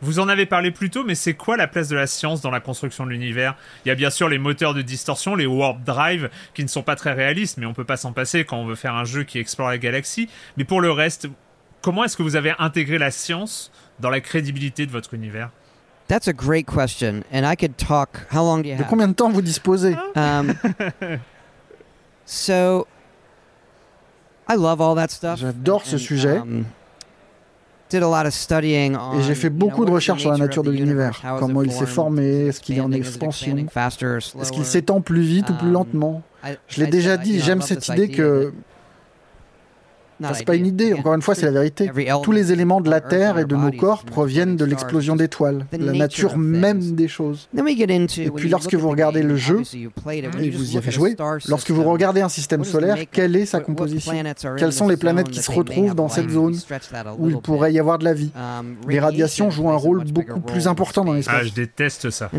[0.01, 2.51] Vous en avez parlé plus tôt, mais c'est quoi la place de la science dans
[2.51, 3.57] la construction de l'univers?
[3.83, 6.83] Il y a bien sûr les moteurs de distorsion, les warp drive, qui ne sont
[6.83, 9.23] pas très réalistes, mais on peut pas s'en passer quand on veut faire un jeu
[9.23, 10.29] qui explore la galaxie.
[10.55, 11.27] Mais pour le reste,
[11.81, 15.49] comment est-ce que vous avez intégré la science dans la crédibilité de votre univers?
[16.07, 18.25] That's a great question, and I could talk.
[18.31, 18.83] How long do you have?
[18.83, 19.95] De combien de temps vous disposez?
[20.15, 20.53] Um,
[22.29, 22.85] So,
[24.47, 25.39] I love all that stuff.
[25.39, 26.37] J'adore ce sujet.
[26.37, 26.65] Um,
[27.89, 30.61] did a lot of studying on, Et j'ai fait beaucoup de recherches sur la nature
[30.61, 35.21] de l'univers, comment il s'est formé, est-ce qu'il est en expansion, est-ce qu'il s'étend plus
[35.21, 36.21] vite ou plus um, lentement?
[36.67, 38.53] Je l'ai déjà dit, j'aime cette idée que
[40.33, 41.91] c'est pas une idée, encore une fois, c'est la vérité.
[42.23, 45.93] Tous les éléments de la Terre et de nos corps proviennent de l'explosion d'étoiles, la
[45.93, 47.49] nature même des choses.
[47.55, 49.61] Et puis lorsque vous regardez le jeu,
[50.11, 51.15] et vous y avez joué,
[51.47, 54.13] lorsque vous regardez un système solaire, quelle est sa composition?
[54.57, 56.55] Quelles sont les planètes qui se retrouvent dans cette zone
[57.17, 58.31] où il pourrait y avoir de la vie?
[58.87, 61.35] Les radiations jouent un rôle beaucoup plus important dans l'espace.
[61.39, 62.29] Ah, je déteste ça.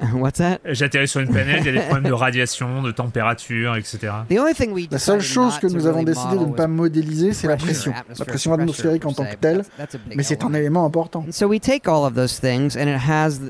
[0.14, 0.58] What's that?
[0.64, 4.12] J'atterris sur une planète, il y a des problèmes de radiation, de température, etc.
[4.90, 7.92] La seule chose que nous avons décidé de ne pas modéliser, c'est la pression.
[8.18, 9.64] La pression atmosphérique en tant que telle,
[10.14, 11.24] mais c'est un élément important.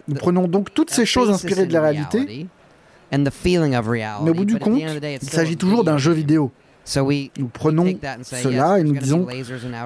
[0.09, 2.47] Nous prenons donc toutes ces choses inspirées de la réalité,
[3.13, 6.53] mais au bout du compte, il s'agit toujours d'un jeu vidéo.
[6.97, 9.27] Nous prenons cela et nous disons,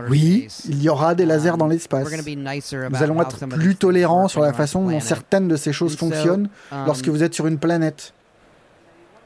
[0.08, 2.08] oui, il y aura des lasers dans l'espace.
[2.10, 6.86] Nous allons être plus tolérants sur la façon dont certaines de ces choses fonctionnent um,
[6.86, 8.12] lorsque vous êtes sur une planète.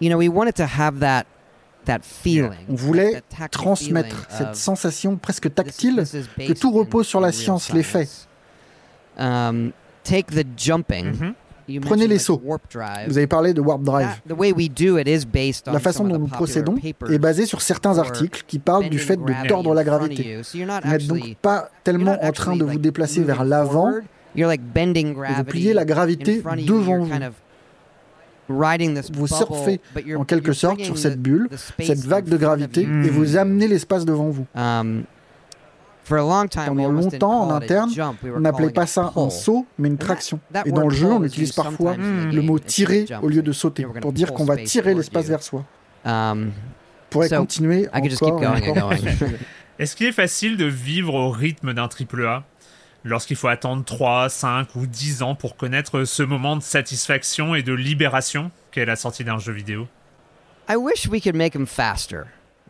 [0.02, 0.18] On
[2.68, 6.04] voulait transmettre cette sensation presque tactile
[6.36, 8.26] que tout repose sur la science, les faits.
[9.18, 11.34] Um, take mm-hmm.
[11.80, 12.42] Prenez les sauts.
[13.08, 14.20] Vous avez parlé de Warp Drive.
[15.66, 19.48] La façon dont nous procédons est basée sur certains articles qui parlent du fait de
[19.48, 20.40] tordre la gravité.
[20.52, 23.92] Vous n'êtes donc pas tellement en train de vous déplacer vers l'avant,
[24.34, 27.10] vous pliez la gravité devant vous.
[29.12, 29.80] Vous surfez
[30.16, 34.28] en quelque sorte sur cette bulle, cette vague de gravité, et vous amenez l'espace devant
[34.30, 34.46] vous.
[36.10, 37.90] Um, pendant longtemps, en interne,
[38.34, 40.40] on n'appelait pas ça un saut, mais une traction.
[40.64, 44.12] Et dans le jeu, on utilise parfois le mot tirer au lieu de sauter, pour
[44.12, 45.64] dire qu'on va tirer l'espace vers soi.
[46.04, 46.52] Um,
[47.10, 48.92] on pourrait continuer encore, encore.
[49.78, 52.44] Est-ce qu'il est facile de vivre au rythme d'un AAA
[53.04, 57.62] lorsqu'il faut attendre 3, 5 ou 10 ans pour connaître ce moment de satisfaction et
[57.62, 59.88] de libération qu'est la sortie d'un jeu vidéo?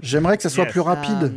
[0.00, 1.32] J'aimerais que ça soit plus rapide.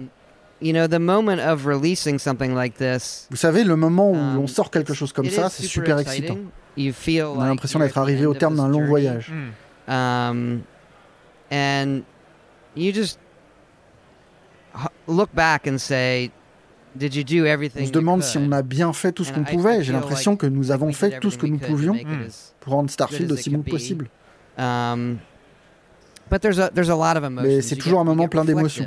[0.63, 4.15] Um, you know, the moment of releasing something like this, Vous savez, le moment où
[4.15, 6.37] um, on sort quelque chose comme ça, c'est super excitant.
[6.77, 9.31] On a l'impression d'être arrivé au terme d'un long voyage.
[9.31, 9.91] Mm.
[9.91, 10.61] Um,
[11.51, 12.01] and
[12.75, 13.19] you just
[15.07, 16.31] look back and say,
[16.95, 19.43] Did you do everything on se demande si on a bien fait tout ce qu'on
[19.43, 19.83] pouvait.
[19.83, 21.95] J'ai l'impression que nous avons fait tout ce que nous pouvions
[22.59, 24.09] pour rendre Starfield aussi bon que possible.
[24.57, 25.17] Um,
[26.31, 28.85] mais c'est toujours un moment plein d'émotions.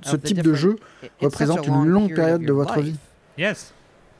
[0.00, 0.76] Ce type de jeu
[1.20, 2.96] représente une longue période de votre vie.
[3.36, 3.72] Yes.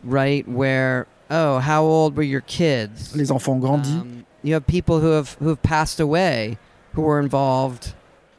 [0.05, 3.15] Right where oh how old were your kids?
[3.15, 3.93] Les enfants ont grandi.
[3.93, 6.59] Um, you have people who have who have passed away
[6.95, 7.95] who were involved.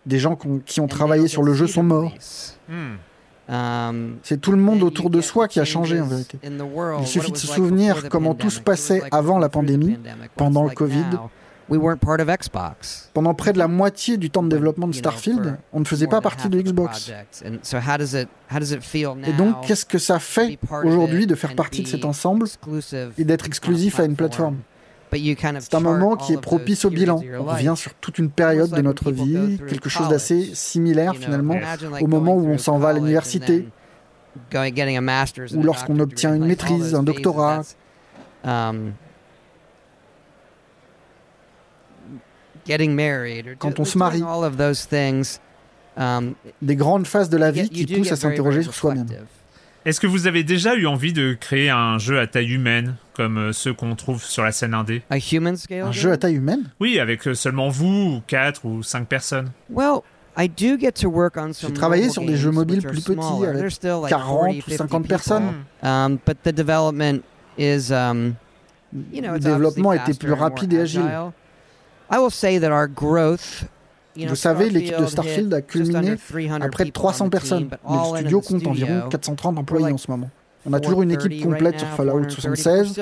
[0.06, 2.12] Des gens qui ont travaillé sur le jeu sont morts.
[2.68, 2.96] Hmm.
[3.50, 6.40] Um, c'est tout le monde autour de soi qui a changé en vérité.
[6.44, 9.98] Il suffit de se souvenir comment tout se passait avant la pandémie,
[10.36, 11.06] pendant le Covid,
[13.14, 16.22] pendant près de la moitié du temps de développement de Starfield, on ne faisait pas
[16.22, 17.12] partie de Xbox.
[17.44, 22.48] Et donc, qu'est-ce que ça fait aujourd'hui de faire partie de cet ensemble
[23.18, 24.58] et d'être exclusif à une plateforme?
[25.60, 27.22] C'est un moment qui est propice au bilan.
[27.40, 31.56] On revient sur toute une période de notre vie, quelque chose d'assez similaire finalement
[32.02, 33.70] au moment où on s'en va à l'université,
[34.56, 37.62] ou lorsqu'on obtient une maîtrise, un doctorat.
[43.60, 44.24] Quand on se marie,
[45.98, 49.08] um, des grandes phases de la vie qui poussent à s'interroger sur soi-même.
[49.86, 53.38] Est-ce que vous avez déjà eu envie de créer un jeu à taille humaine, comme
[53.38, 55.02] euh, ceux qu'on trouve sur la scène indé?
[55.82, 56.70] Un jeu à taille humaine?
[56.80, 59.52] Oui, avec euh, seulement vous, ou 4 ou 5 personnes.
[61.68, 63.74] J'ai travaillé sur des jeux mobiles plus petits, avec
[64.10, 65.54] 40 ou 50 personnes.
[65.84, 66.18] Um,
[67.92, 68.34] um,
[69.12, 71.10] Le développement était plus rapide et agile.
[74.16, 76.16] Vous savez, l'équipe de Starfield a culminé
[76.62, 80.30] à près de 300 personnes, mais le studio compte environ 430 employés en ce moment.
[80.66, 83.02] On a toujours une équipe complète sur Fallout 76.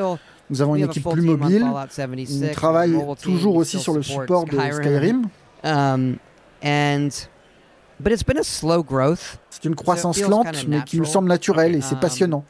[0.49, 1.65] Nous avons une équipe plus mobile.
[1.65, 5.27] On travaille toujours aussi sur le support de Skyrim.
[5.63, 6.17] Um,
[9.49, 12.43] c'est une croissance lente, mais qui me semble naturelle et c'est um, passionnant.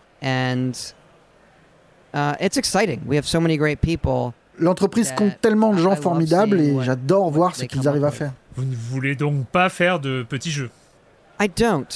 [4.61, 8.31] L'entreprise compte tellement de gens formidables et j'adore voir ce qu'ils arrivent à faire.
[8.55, 10.69] Vous ne voulez donc pas faire de petits jeux
[11.39, 11.87] I don't.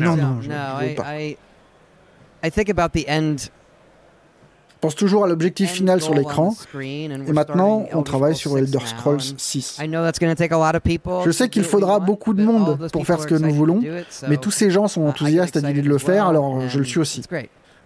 [0.00, 1.20] non, non, je ne veux pas.
[1.20, 3.36] I, think about the end.
[3.38, 6.54] Je pense toujours à l'objectif final sur l'écran.
[6.80, 9.80] Et maintenant, on travaille sur Elder Scrolls 6.
[9.80, 13.82] Je sais qu'il faudra beaucoup de monde pour faire ce que nous voulons,
[14.28, 17.00] mais tous ces gens sont enthousiastes à l'idée de le faire, alors je le suis
[17.00, 17.22] aussi.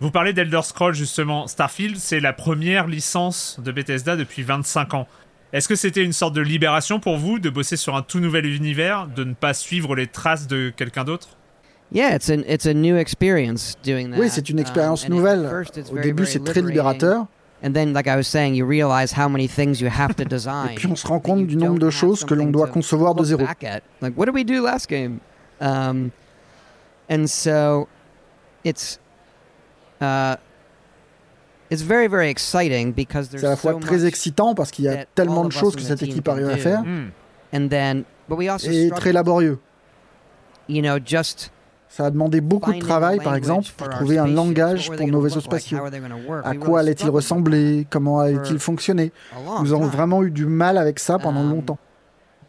[0.00, 1.46] Vous parlez d'Elder Scrolls justement.
[1.46, 5.06] Starfield, c'est la première licence de Bethesda depuis 25 ans.
[5.52, 8.46] Est-ce que c'était une sorte de libération pour vous de bosser sur un tout nouvel
[8.46, 11.28] univers, de ne pas suivre les traces de quelqu'un d'autre?
[14.16, 15.64] Oui, c'est une expérience um, nouvelle.
[15.92, 17.26] Au début, c'est très libérateur.
[17.62, 17.68] Et
[20.76, 23.42] puis on se rend compte du nombre de choses que l'on doit concevoir de zéro.
[24.00, 25.18] Like, what did we do last game?
[25.60, 26.10] Um,
[27.10, 27.86] and so
[28.64, 28.98] it's
[30.02, 30.36] Uh,
[31.72, 36.02] c'est à la fois très excitant parce qu'il y a tellement de choses que cette
[36.02, 36.82] équipe arrive à faire.
[38.64, 39.58] Et très laborieux.
[41.88, 45.40] Ça a demandé beaucoup de travail, par exemple, pour trouver un langage pour nos vaisseaux
[45.40, 45.78] spatiaux.
[46.44, 47.86] À quoi allait-il ressembler?
[47.90, 49.12] Comment allait-il fonctionner?
[49.62, 51.78] Nous avons vraiment eu du mal avec ça pendant um, longtemps.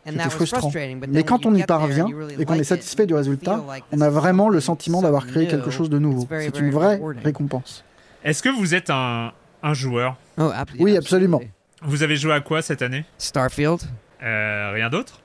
[0.05, 0.71] C'était frustrant.
[1.09, 4.59] Mais quand on y parvient et qu'on est satisfait du résultat, on a vraiment le
[4.59, 6.27] sentiment d'avoir créé quelque chose de nouveau.
[6.29, 7.83] C'est une vraie récompense.
[8.23, 9.33] Est-ce que vous êtes un,
[9.73, 10.17] joueur?
[10.37, 11.41] Oh, Oui, absolument.
[11.83, 13.05] Vous avez joué à quoi cette année?
[13.17, 13.79] Starfield.
[14.21, 15.19] Euh, rien d'autre?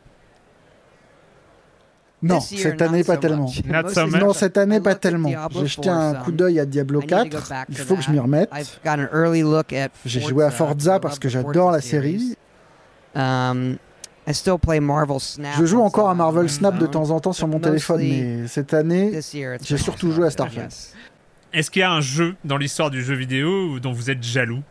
[2.23, 3.51] Non, cette année pas tellement.
[4.21, 5.31] Non, cette année pas tellement.
[5.51, 7.53] J'ai jeté un coup d'œil à Diablo 4.
[7.69, 8.51] Il faut que je m'y remette.
[10.05, 12.37] J'ai joué à Forza parce que j'adore la série.
[14.27, 14.33] Um,
[15.59, 18.75] je joue encore à Marvel Snap de temps en temps sur mon téléphone, mais cette
[18.75, 19.21] année,
[19.63, 20.71] j'ai surtout joué à Starfield.
[21.53, 24.63] Est-ce qu'il y a un jeu dans l'histoire du jeu vidéo dont vous êtes jaloux?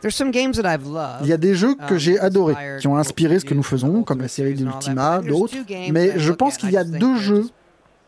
[0.00, 3.62] Il y a des jeux que j'ai um, adorés, qui ont inspiré ce que nous
[3.62, 5.56] faisons, comme la série d'Ultima, d'autres,
[5.90, 7.48] mais je pense qu'il y a deux jeux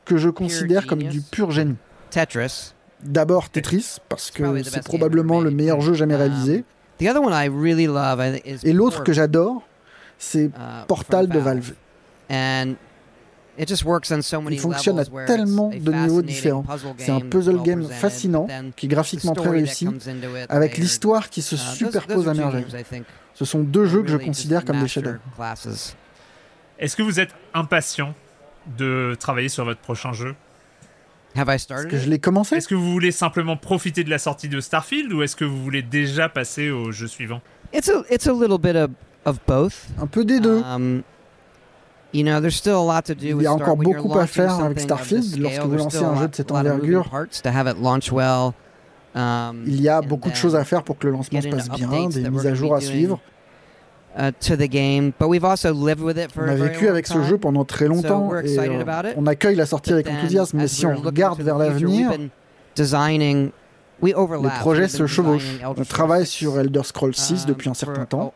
[0.04, 1.76] que je considère comme du pur génie.
[2.10, 2.74] Tetris.
[3.02, 6.16] D'abord Tetris, parce que c'est probablement le meilleur jeu jamais
[7.00, 9.62] Et l'autre que j'adore,
[10.18, 10.50] c'est uh,
[10.86, 11.74] Portal de Valve.
[13.58, 16.64] Il fonctionne à tellement de niveaux différents.
[16.98, 19.88] C'est un puzzle game fascinant, qui est graphiquement très réussi,
[20.48, 22.66] avec l'histoire qui se uh, superpose à merveille.
[23.34, 25.20] Ce sont deux jeux que je considère comme des chefs-d'œuvre.
[26.78, 28.14] Est-ce que vous êtes impatient
[28.78, 30.34] de travailler sur votre prochain jeu?
[31.36, 32.56] Est-ce que je l'ai commencé?
[32.56, 35.62] Est-ce que vous voulez simplement profiter de la sortie de Starfield ou est-ce que vous
[35.62, 37.40] voulez déjà passer au jeu suivant?
[37.72, 38.90] It's a, it's a little bit of,
[39.24, 39.86] of both.
[40.00, 40.62] Un peu des deux.
[40.64, 41.02] Um,
[42.12, 44.60] you know, there's still a lot to do Il y a encore beaucoup à faire
[44.60, 47.10] avec Starfield lorsque vous lancez un jeu de cette envergure.
[49.16, 51.68] Um, Il y a beaucoup de choses à faire pour que le lancement se passe
[51.68, 53.20] bien, des mises à jour à suivre.
[54.16, 57.20] To the game, but we've also lived with it for on a vécu avec ce
[57.24, 60.86] jeu pendant très longtemps so et euh, on accueille la sortie avec enthousiasme, mais si
[60.86, 62.12] on regarde vers l'avenir,
[64.02, 65.58] les projets se chevauchent.
[65.64, 68.34] On travaille sur Elder Scrolls 6 um, depuis un certain temps,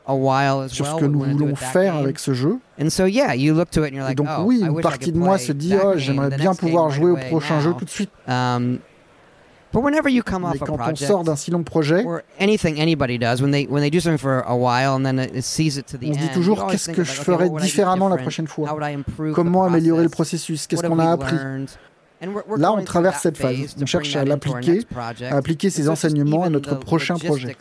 [0.68, 2.58] sur ce que nous voulons faire avec ce jeu.
[2.78, 2.84] Et
[4.14, 7.16] donc oh, oui, une partie de moi se dit oh, j'aimerais bien pouvoir jouer au
[7.16, 8.10] prochain jeu tout de suite.
[9.74, 12.68] Um, Mais quand on sort d'un si long projet, on se
[16.18, 18.76] dit toujours qu'est-ce que je ferais différemment la prochaine fois?
[19.34, 20.66] Comment améliorer le processus?
[20.66, 21.36] Qu'est-ce qu'on a appris?
[22.56, 23.76] Là, on traverse cette phase.
[23.80, 24.80] On cherche à l'appliquer,
[25.30, 27.56] à appliquer ces enseignements à notre prochain projet.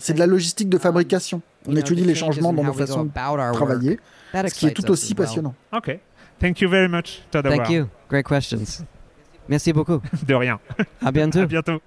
[0.00, 1.42] C'est de la logistique de fabrication.
[1.66, 3.98] On étudie les changements dans nos façons de travailler,
[4.34, 5.54] ce qui est tout aussi passionnant.
[5.72, 5.98] Ok.
[6.40, 7.88] Thank you very much, Thank you.
[8.08, 8.84] Great questions.
[9.48, 10.02] Merci beaucoup.
[10.26, 10.60] De rien.
[11.02, 11.40] À bientôt.
[11.40, 11.80] À bientôt.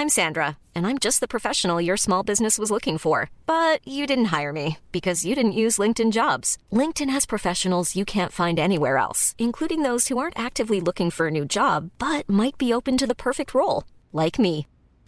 [0.00, 3.28] I'm Sandra, and I'm just the professional your small business was looking for.
[3.44, 6.56] But you didn't hire me because you didn't use LinkedIn jobs.
[6.72, 11.26] LinkedIn has professionals you can't find anywhere else, including those who aren't actively looking for
[11.26, 14.66] a new job but might be open to the perfect role, like me.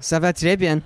[0.00, 0.82] Ça va très bien.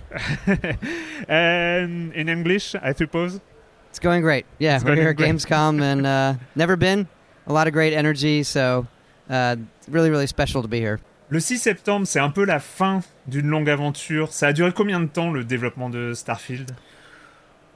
[1.29, 3.41] And in English, I suppose.
[3.89, 4.47] It's going great.
[4.59, 7.09] Yeah, it's we're here at Gamescom and uh, never been.
[7.47, 8.87] A lot of great energy, so
[9.29, 9.57] uh,
[9.89, 11.01] really, really special to be here.
[11.29, 14.33] Le 6 septembre, c'est un peu la fin d'une longue aventure.
[14.33, 16.73] Ça a duré combien de temps le développement de Starfield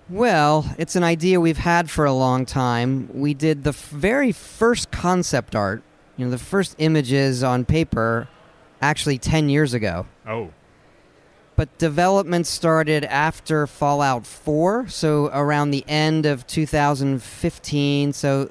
[0.09, 3.09] Well, it's an idea we've had for a long time.
[3.12, 5.82] We did the very first concept art,
[6.16, 8.28] you know, the first images on paper,
[8.82, 10.07] actually 10 years ago.
[10.28, 10.51] Oh
[11.57, 18.12] but development started after Fallout 4, so around the end of 2015.
[18.12, 18.50] So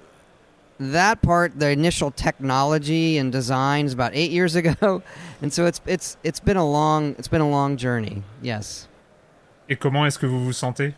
[0.80, 5.04] that part, the initial technology and design, is about eight years ago,
[5.41, 8.24] and so it's it's it's been a long it's been a long journey.
[8.41, 8.88] Yes.
[9.70, 10.93] Et comment est-ce que vous vous sentez?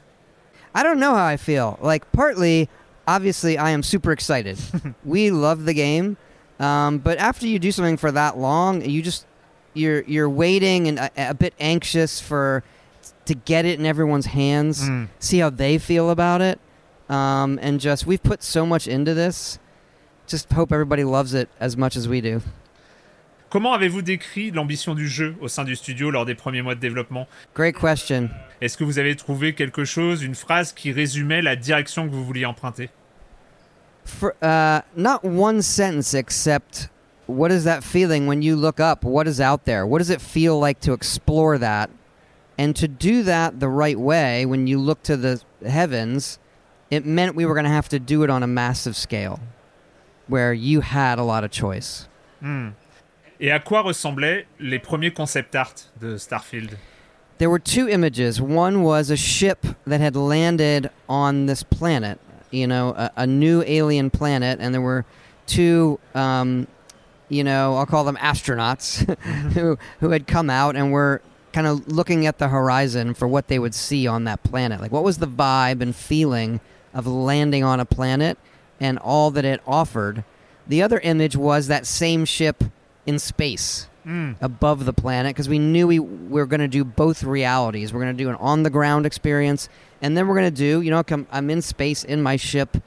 [0.73, 1.77] I don't know how I feel.
[1.81, 2.69] Like partly,
[3.07, 4.57] obviously, I am super excited.
[5.05, 6.17] we love the game,
[6.59, 9.25] um, but after you do something for that long, you just
[9.75, 12.63] you're you're waiting and a, a, bit anxious for
[13.25, 15.07] to get it in everyone's hands, mm.
[15.19, 16.59] see how they feel about it,
[17.09, 19.59] um, and just we've put so much into this.
[20.27, 22.41] Just hope everybody loves it as much as we do.
[23.49, 26.79] Comment avez-vous décrit l'ambition du jeu au sein du studio lors des premiers mois de
[26.79, 28.29] développement Great question.
[28.59, 32.25] Est-ce que vous avez trouvé quelque chose, une phrase qui résumait la direction que vous
[32.25, 32.89] vouliez emprunter
[34.03, 36.89] For, uh, Not one sentence except
[37.27, 39.03] what is that feeling when you look up?
[39.03, 39.85] What is out there?
[39.85, 41.89] What does it feel like to explore that?
[42.57, 46.39] And to do that the right way, when you look to the heavens,
[46.89, 49.39] it meant we were going to have to do it on a massive scale
[50.27, 52.07] where you had a lot of choice.
[52.39, 52.69] Hmm.
[53.39, 56.77] Et à quoi ressemblaient les premiers concept art de Starfield?
[57.37, 58.41] There were two images.
[58.41, 62.17] One was a ship that had landed on this planet,
[62.49, 65.03] you know, a, a new alien planet, and there were
[65.45, 66.67] two um,
[67.29, 69.17] you know, I'll call them astronauts
[69.53, 71.21] who who had come out and were
[71.53, 74.81] kind of looking at the horizon for what they would see on that planet.
[74.81, 76.59] Like what was the vibe and feeling
[76.93, 78.37] of landing on a planet
[78.79, 80.23] and all that it offered.
[80.67, 82.63] The other image was that same ship
[83.05, 83.87] in space.
[84.05, 84.35] Mm.
[84.39, 87.91] Above the planet, because we knew we, we were going to do both realities.
[87.91, 89.67] We're going to do an on the ground experience,
[89.99, 92.77] and then we're going to do, you know, come, I'm in space in my ship,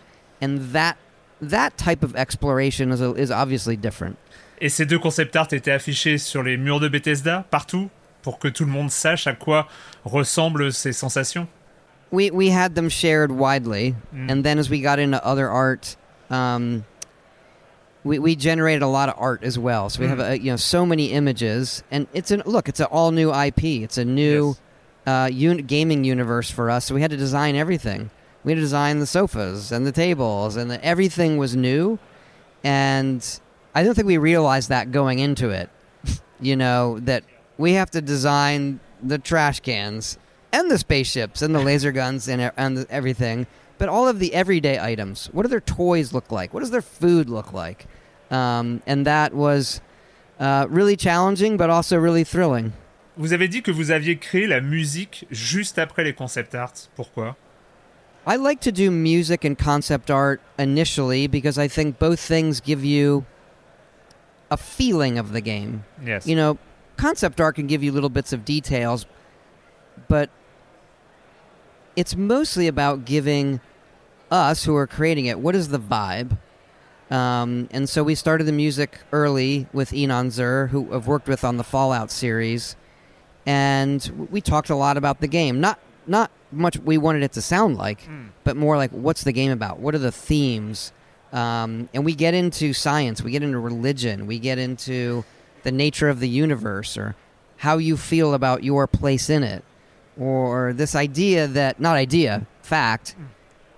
[0.40, 0.96] and that
[1.40, 4.16] that type of exploration is, is obviously different.
[4.60, 7.90] Et ces deux concept art étaient affichés sur les murs de Bethesda, partout,
[8.22, 9.68] pour que tout le monde sache à quoi
[10.04, 11.46] ressemblent ces sensations
[12.10, 14.30] we we had them shared widely, mm.
[14.30, 15.96] and then as we got into other art,
[16.30, 16.84] um,
[18.04, 19.90] we we generated a lot of art as well.
[19.90, 20.10] So we mm.
[20.10, 22.68] have a, you know so many images, and it's an look.
[22.68, 23.64] It's an all new IP.
[23.64, 24.56] It's a new
[25.06, 25.32] yes.
[25.32, 26.86] uh, un- gaming universe for us.
[26.86, 28.10] So we had to design everything.
[28.44, 31.98] We had to design the sofas and the tables, and the, everything was new.
[32.64, 33.40] And
[33.74, 35.70] I don't think we realized that going into it.
[36.40, 37.24] you know that
[37.56, 40.18] we have to design the trash cans
[40.52, 44.78] and the spaceships and the laser guns and, and everything, but all of the everyday
[44.80, 45.26] items.
[45.32, 46.54] What do their toys look like?
[46.54, 47.86] What does their food look like?
[48.30, 49.80] Um, and that was
[50.40, 52.72] uh, really challenging, but also really thrilling.
[53.16, 56.88] Vous avez dit que vous aviez créé la musique juste après les concept arts.
[56.94, 57.36] Pourquoi?
[58.28, 62.84] I like to do music and concept art initially because I think both things give
[62.84, 63.24] you
[64.50, 65.86] a feeling of the game.
[66.04, 66.26] Yes.
[66.26, 66.58] You know,
[66.98, 69.06] concept art can give you little bits of details,
[70.08, 70.28] but
[71.96, 73.62] it's mostly about giving
[74.30, 76.36] us who are creating it what is the vibe.
[77.10, 81.44] Um, and so we started the music early with Enon Zur, who I've worked with
[81.44, 82.76] on the Fallout series,
[83.46, 85.62] and we talked a lot about the game.
[85.62, 88.28] Not not much we wanted it to sound like, mm.
[88.44, 89.78] but more like what's the game about?
[89.78, 90.92] What are the themes?
[91.32, 95.24] Um, and we get into science, we get into religion, we get into
[95.62, 97.16] the nature of the universe, or
[97.58, 99.62] how you feel about your place in it,
[100.18, 103.26] or this idea that not idea, fact, mm.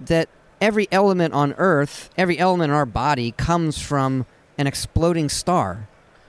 [0.06, 0.28] that
[0.60, 4.26] every element on Earth, every element in our body comes from
[4.58, 5.88] an exploding star.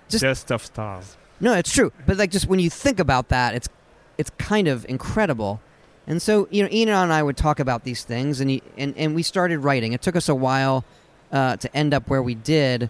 [0.09, 1.17] Just, just of stars.
[1.39, 1.91] No, it's true.
[2.05, 3.67] But like just when you think about that, it's
[4.17, 5.59] it's kind of incredible.
[6.07, 8.97] And so, you know, Ian and I would talk about these things, and he, and,
[8.97, 9.93] and we started writing.
[9.93, 10.83] It took us a while
[11.31, 12.89] uh, to end up where we did,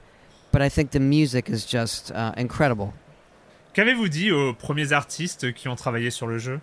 [0.52, 2.94] but I think the music is just uh, incredible.
[3.74, 6.60] Qu'avez-vous dit aux premiers artistes qui ont travaillé sur le jeu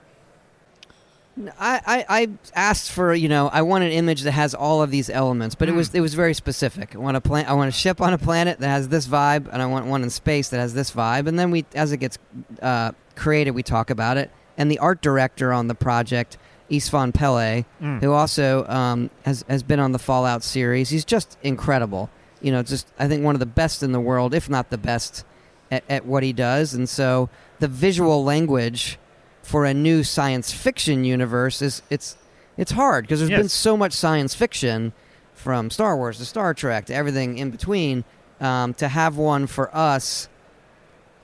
[1.58, 4.90] I, I, I, asked for you know I want an image that has all of
[4.90, 5.72] these elements, but mm.
[5.72, 5.98] it was hmm.
[5.98, 6.96] it was very specific.
[6.96, 9.48] I want a plan- I want a ship on a planet that has this vibe,
[9.52, 11.28] and I want one in space that has this vibe.
[11.28, 12.18] And then we, as it gets
[12.60, 16.36] uh, created, we talk about it and the art director on the project,
[16.70, 18.00] Istvan Pele, mm.
[18.02, 20.90] who also um, has has been on the Fallout series.
[20.90, 22.10] He's just incredible.
[22.42, 24.76] You know, just I think one of the best in the world, if not the
[24.76, 25.24] best,
[25.70, 26.74] at, at what he does.
[26.74, 27.30] And so
[27.60, 28.98] the visual language
[29.42, 32.16] for a new science fiction universe is it's
[32.56, 33.40] it's hard because there's yes.
[33.40, 34.92] been so much science fiction
[35.32, 38.04] from Star Wars to Star Trek to everything in between.
[38.40, 40.28] Um, to have one for us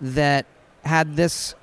[0.00, 0.46] that
[0.84, 1.54] had this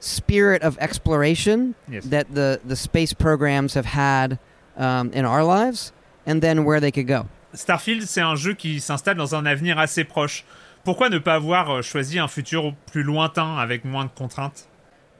[0.00, 2.04] spirit of exploration yes.
[2.06, 4.38] that the, the space programs have had
[4.76, 5.92] um, in our lives,
[6.26, 7.26] and then where they could go.
[7.54, 10.44] Starfield, c'est un jeu qui s'installe dans un avenir assez proche.
[10.84, 14.68] Pourquoi ne pas avoir euh, choisi un futur plus lointain avec moins de contraintes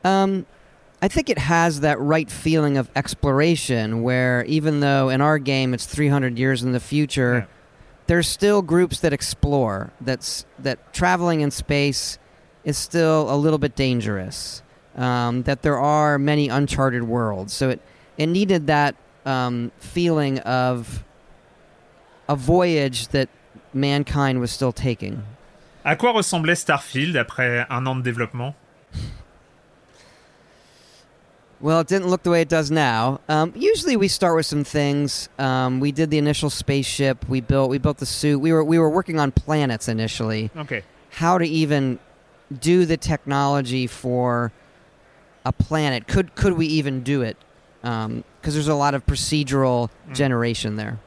[0.05, 0.47] um,
[1.03, 5.74] I think it has that right feeling of exploration where even though in our game
[5.74, 7.57] it's 300 years in the future, yeah.
[8.07, 9.93] there's still groups that explore.
[10.01, 12.18] That's that traveling in space
[12.64, 14.62] is still a little bit dangerous
[14.99, 17.55] um, that there are many uncharted worlds.
[17.55, 17.80] So it,
[18.18, 21.05] it needed that um, feeling of
[22.28, 23.28] a voyage that
[23.72, 25.22] mankind was still taking.
[25.84, 28.55] À quoi ressemblait Starfield après un an de développement
[31.61, 33.20] Well, it didn't look the way it does now.
[33.28, 35.28] Um, usually, we start with some things.
[35.40, 37.28] Um, we did the initial spaceship.
[37.28, 37.68] We built.
[37.68, 38.38] We built the suit.
[38.38, 40.51] We were we were working on planets initially.
[40.57, 40.84] Okay.
[41.11, 41.99] How to even
[42.61, 44.53] do the technology for
[45.49, 46.07] a planet.
[46.07, 47.36] Could could we even do it?
[47.80, 50.14] Because um, there's a lot of procedural mm.
[50.14, 50.99] generation there.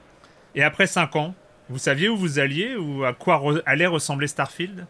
[0.56, 1.36] Et après 5 ans,
[1.70, 4.88] vous saviez où vous alliez ou à quoi re allait ressembler Starfield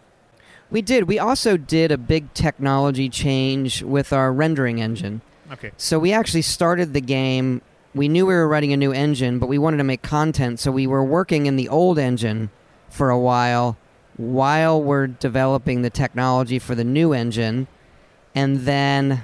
[0.71, 1.03] We did.
[1.03, 5.21] We also did a big technology change with our rendering engine.
[5.51, 5.71] Okay.
[5.75, 7.61] So we actually started the game.
[7.93, 10.71] We knew we were writing a new engine, but we wanted to make content, so
[10.71, 12.49] we were working in the old engine
[12.89, 13.77] for a while
[14.15, 17.67] while we're developing the technology for the new engine.
[18.33, 19.23] And then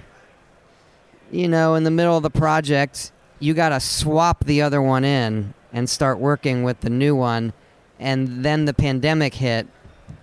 [1.31, 5.03] you know, in the middle of the project, you got to swap the other one
[5.03, 7.53] in and start working with the new one.
[7.99, 9.67] And then the pandemic hit.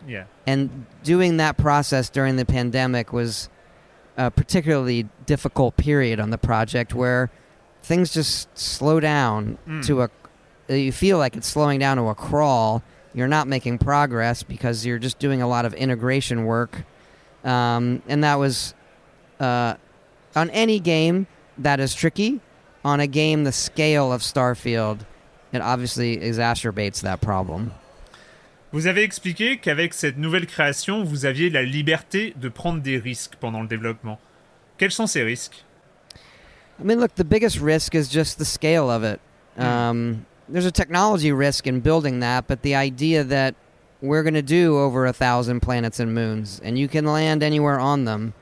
[0.06, 0.24] Yeah.
[0.46, 3.48] And doing that process during the pandemic was
[4.16, 7.30] a particularly difficult period on the project where
[7.82, 9.84] things just slow down mm.
[9.86, 10.10] to a
[10.68, 12.82] you feel like it's slowing down to a crawl
[13.12, 16.84] you're not making progress because you're just doing a lot of integration work
[17.44, 18.72] um, and that was
[19.40, 19.74] uh,
[20.34, 21.26] on any game
[21.58, 22.40] that is tricky,
[22.84, 25.00] on a game the scale of Starfield,
[25.52, 27.72] it obviously exacerbates that problem.
[28.72, 33.36] Vous avez expliqué qu'avec cette nouvelle création, vous aviez la liberté de prendre des risques
[33.38, 34.18] pendant le développement.
[34.78, 35.64] Quels sont ces risques
[36.80, 39.20] I mean, look, the biggest risk is just the scale of it.
[39.56, 39.62] Mm.
[39.62, 43.54] Um, there's a technology risk in building that, but the idea that
[44.02, 47.78] we're going to do over a thousand planets and moons, and you can land anywhere
[47.78, 48.34] on them,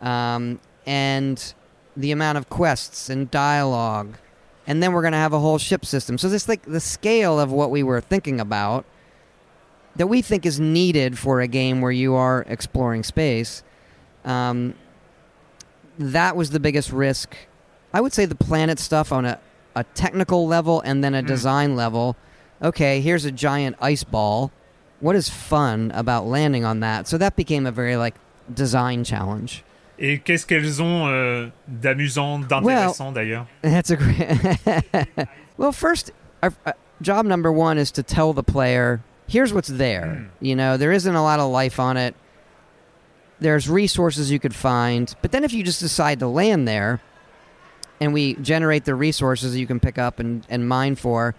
[0.00, 1.54] um, and
[1.96, 4.16] the amount of quests and dialogue,
[4.66, 6.18] and then we're going to have a whole ship system.
[6.18, 8.84] So this like the scale of what we were thinking about
[9.96, 13.62] that we think is needed for a game where you are exploring space.
[14.24, 14.74] Um,
[15.98, 17.36] that was the biggest risk.
[17.92, 19.38] I would say the planet stuff on a,
[19.74, 21.26] a technical level and then a mm.
[21.26, 22.16] design level.
[22.62, 24.50] Okay, here's a giant ice ball.
[25.00, 27.08] What is fun about landing on that?
[27.08, 28.14] So that became a very like
[28.52, 29.64] design challenge.
[30.04, 35.28] Et qu'est-ce qu'elles ont euh, d'amusant, d'intéressant well, d'ailleurs That's a great.
[35.56, 36.10] well, first,
[36.42, 40.04] our, uh, job number one is to tell the player here's what's there.
[40.04, 40.28] Mm.
[40.40, 42.14] You know, there isn't a lot of life on it.
[43.40, 47.00] There's resources you could find, but then if you just decide to land there,
[48.00, 51.36] and we generate the resources that you can pick up and, and mine for,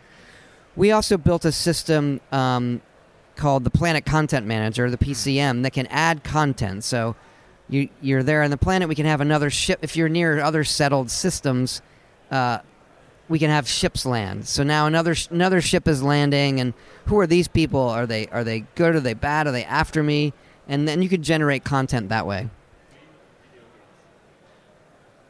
[0.78, 2.82] we also built a system um,
[3.36, 6.86] called the Planet Content Manager, the PCM, that can add content.
[6.86, 7.16] So
[7.74, 8.88] you you're there on the planet.
[8.88, 11.82] We can have another ship if you're near other settled systems.
[12.32, 12.60] Uh,
[13.30, 14.48] we can have ships land.
[14.48, 16.74] So now another another ship is landing, and
[17.06, 17.82] who are these people?
[17.82, 18.96] Are they are they good?
[18.96, 19.48] Are they bad?
[19.48, 20.34] Are they after me?
[20.68, 22.50] And then you could generate content that way.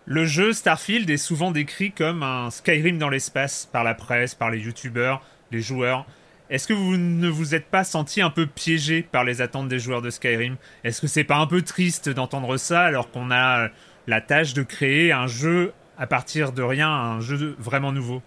[0.06, 4.52] Le jeu Starfield est souvent décrit comme un Skyrim dans l'espace par la presse, par
[4.52, 6.06] les youtubeurs, les joueurs.
[6.54, 9.80] Est-ce que vous ne vous êtes pas senti un peu piégé par les attentes des
[9.80, 10.58] joueurs de Skyrim?
[10.84, 13.70] Est-ce que c'est pas un peu triste d'entendre ça alors qu'on a
[14.06, 18.22] la tâche de créer un jeu à partir de rien un jeu vraiment nouveau?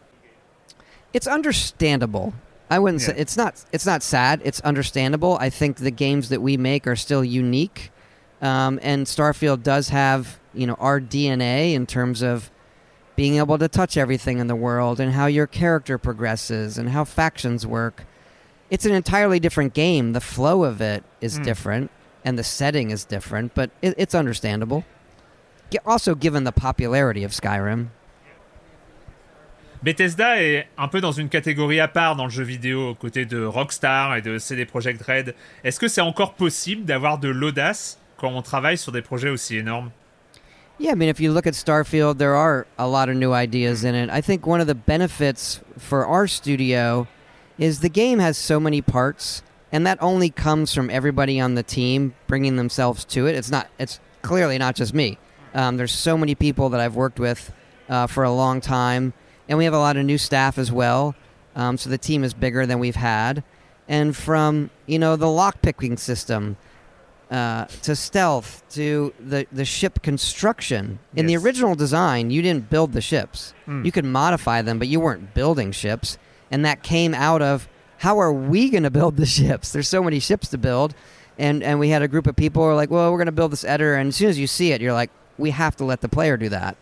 [1.15, 2.33] It's understandable.
[2.69, 3.15] I wouldn't yeah.
[3.15, 4.41] say it's not it's not sad.
[4.45, 5.39] It's understandable.
[5.41, 7.93] I think the games that we make are still unique,
[8.43, 12.51] um, and Starfield does have you know our DNA in terms of
[13.15, 17.05] being able to touch everything in the world and how your character progresses and how
[17.05, 18.05] factions work.
[18.71, 20.13] It's an entirely different game.
[20.13, 21.45] The flow of it is mm.
[21.45, 21.91] different,
[22.25, 24.85] and the setting is different, but it, it's understandable.
[25.85, 27.89] also given the popularity of Skyrim.
[29.83, 33.25] Bethesda est un peu dans une catégorie à part dans le jeu vidéo, aux côtés
[33.25, 35.35] de Rockstar et de CD Projekt Red.
[35.63, 39.57] Est-ce que c'est encore possible d'avoir de l'audace quand on travaille sur des projets aussi
[39.57, 39.91] énormes
[40.79, 43.83] Yeah, I mean, if you look at Starfield, there are a lot of new ideas
[43.83, 44.11] in it.
[44.11, 47.07] I think one of the benefits for our studio
[47.59, 49.43] is the game has so many parts,
[49.73, 53.35] and that only comes from everybody on the team bringing themselves to it.
[53.35, 53.69] It's not.
[53.79, 55.19] It's clearly not just me.
[55.55, 57.53] Um, there's so many people that I've worked with
[57.89, 59.13] uh, for a long time,
[59.49, 61.15] and we have a lot of new staff as well.
[61.55, 63.43] Um, so the team is bigger than we've had,
[63.89, 66.57] and from you know the lockpicking system
[67.31, 70.99] uh, to stealth to the the ship construction.
[71.15, 71.41] In yes.
[71.41, 73.55] the original design, you didn't build the ships.
[73.67, 73.85] Mm.
[73.85, 76.19] You could modify them, but you weren't building ships,
[76.51, 77.69] and that came out of
[77.99, 79.73] how are we going to build the ships?
[79.73, 80.95] There's so many ships to build.
[81.39, 83.33] And, and we had a group of people who were like, well, we're going to
[83.33, 83.95] build this editor.
[83.95, 86.37] And as soon as you see it, you're like, we have to let the player
[86.37, 86.77] do that.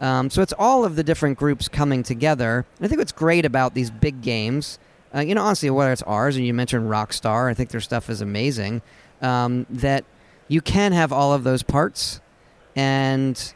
[0.00, 2.64] Um, so it's all of the different groups coming together.
[2.76, 4.78] And I think what's great about these big games,
[5.12, 8.08] uh, you know, honestly, whether it's ours and you mentioned Rockstar, I think their stuff
[8.08, 8.82] is amazing.
[9.20, 10.04] Um, that
[10.46, 12.20] you can have all of those parts,
[12.76, 13.52] and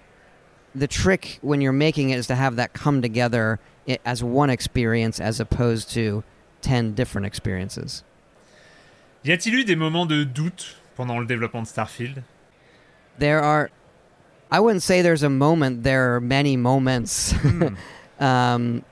[0.75, 3.61] the trick when you're making it is to have that come together
[4.05, 6.25] as one experience as opposed to
[6.61, 8.05] ten different experiences.
[9.25, 12.25] Y a-t-il eu des moments de doute pendant le développement de Starfield?
[13.19, 13.71] There are
[14.51, 15.83] I wouldn't say there's a moment.
[15.83, 17.33] There are many moments.
[17.33, 17.77] Mm.
[18.21, 18.85] um,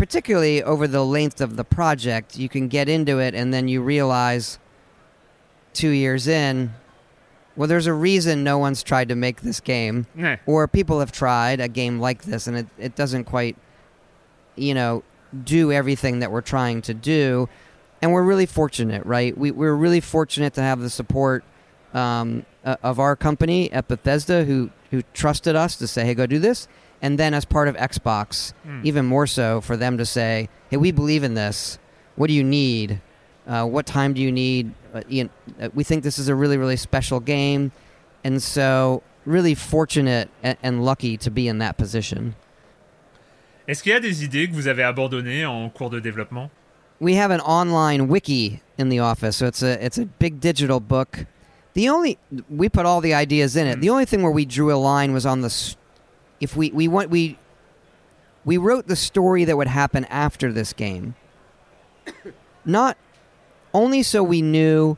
[0.00, 3.82] particularly over the length of the project, you can get into it and then you
[3.82, 4.58] realize
[5.74, 6.72] two years in,
[7.54, 10.36] well, there's a reason no one's tried to make this game, yeah.
[10.46, 13.56] or people have tried a game like this and it, it doesn't quite,
[14.60, 15.02] you know,
[15.44, 17.48] do everything that we're trying to do.
[18.02, 19.36] And we're really fortunate, right?
[19.36, 21.44] We, we're really fortunate to have the support
[21.92, 26.26] um, uh, of our company at Bethesda who who trusted us to say, "Hey, go
[26.26, 26.68] do this,"
[27.02, 28.84] and then as part of Xbox, mm.
[28.84, 31.78] even more so for them to say, "Hey, we believe in this.
[32.16, 33.00] What do you need?
[33.46, 34.72] Uh, what time do you need?
[34.92, 35.30] Uh, you know,
[35.60, 37.72] uh, we think this is a really really special game,"
[38.24, 42.34] and so really fortunate and, and lucky to be in that position.
[43.70, 46.50] Est-ce qu'il y a des idées que vous avez abandonnées en cours de développement?
[47.00, 50.80] We have an online wiki in the office, so it's a it's a big digital
[50.80, 51.26] book
[51.74, 52.18] the only
[52.48, 53.78] we put all the ideas in it.
[53.78, 53.82] Mm.
[53.82, 55.76] The only thing where we drew a line was on the
[56.40, 57.38] if we we want we
[58.44, 61.14] we wrote the story that would happen after this game.
[62.64, 62.96] Not
[63.72, 64.96] only so we knew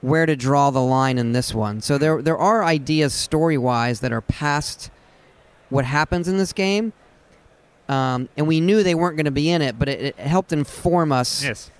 [0.00, 1.80] where to draw the line in this one.
[1.80, 4.90] So there there are ideas story wise that are past
[5.70, 6.92] what happens in this game.
[7.88, 10.52] Um, and we knew they weren't going to be in it, but it, it, helped
[10.52, 11.70] inform us yes.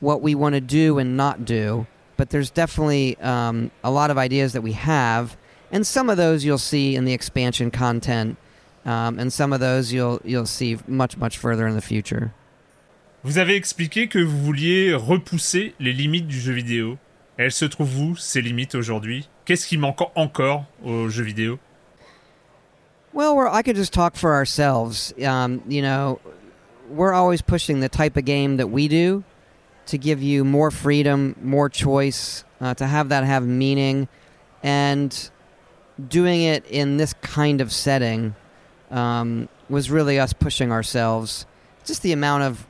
[0.00, 1.86] what we want to do and not do.
[2.16, 5.38] But there's definitely um, a lot of ideas that we have,
[5.72, 8.36] and some of those you'll see in the expansion content,
[8.84, 12.34] um, and some of those you'll you'll see much much further in the future.
[13.24, 16.98] Vous avez expliqué que vous vouliez repousser les limites du jeu vidéo.
[17.38, 21.58] Elles se trouvent où ces limites aujourd'hui Qu'est-ce qui manque encore au jeu vidéo
[23.12, 25.12] Well, we're, I could just talk for ourselves.
[25.24, 26.20] Um, you know,
[26.88, 29.24] we're always pushing the type of game that we do
[29.86, 34.06] to give you more freedom, more choice, uh, to have that have meaning,
[34.62, 35.30] and
[36.08, 38.36] doing it in this kind of setting
[38.92, 41.46] um, was really us pushing ourselves.
[41.84, 42.66] Just the amount of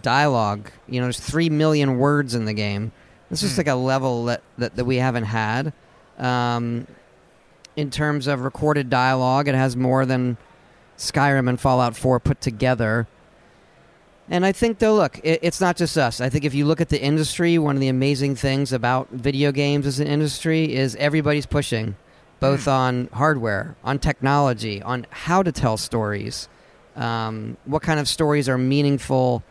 [0.00, 0.70] dialogue.
[0.88, 2.92] You know, there's three million words in the game.
[3.28, 3.58] This is mm.
[3.58, 5.72] like a level that, that, that we haven't had.
[6.18, 6.86] Um,
[7.76, 9.48] in terms of recorded dialogue.
[9.48, 10.36] It has more than
[10.96, 13.06] Skyrim and Fallout 4 put together.
[14.28, 16.20] And I think, though, look, it, it's not just us.
[16.20, 19.50] I think if you look at the industry, one of the amazing things about video
[19.50, 21.96] games as an industry is everybody's pushing,
[22.38, 22.72] both mm.
[22.72, 26.48] on hardware, on technology, on how to tell stories,
[26.94, 29.42] um, what kind of stories are meaningful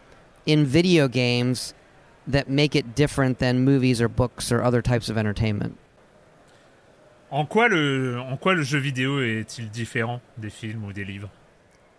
[0.46, 1.74] in video games
[2.28, 5.78] that make it different than movies or books or other types of entertainment.
[7.32, 11.30] En quoi le, en quoi le jeu vidéo est-il différent des films ou des livres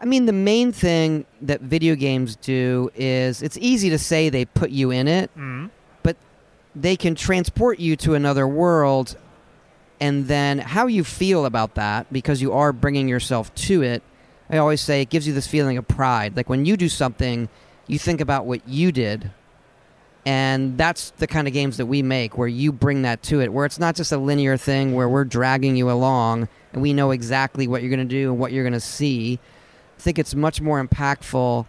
[0.02, 4.46] I mean, the main thing that video games do is it's easy to say they
[4.46, 5.66] put you in it, mm-hmm.
[6.02, 6.16] but
[6.74, 9.18] they can transport you to another world.
[10.00, 14.02] And then how you feel about that, because you are bringing yourself to it,
[14.48, 16.34] I always say it gives you this feeling of pride.
[16.34, 17.50] Like when you do something,
[17.86, 19.30] you think about what you did
[20.26, 23.52] and that's the kind of games that we make where you bring that to it,
[23.52, 27.10] where it's not just a linear thing where we're dragging you along and we know
[27.10, 29.38] exactly what you're going to do and what you're going to see.
[29.98, 31.66] I think it's much more impactful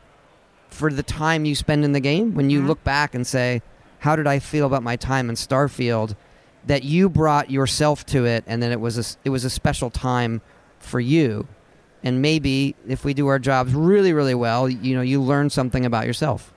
[0.67, 2.69] for the time you spend in the game when you mm-hmm.
[2.69, 3.61] look back and say,
[3.99, 6.15] How did I feel about my time in Starfield?
[6.67, 9.89] That you brought yourself to it and then it was a, it was a special
[9.89, 10.41] time
[10.79, 11.47] for you.
[12.03, 15.85] And maybe if we do our jobs really, really well, you know, you learn something
[15.85, 16.53] about yourself.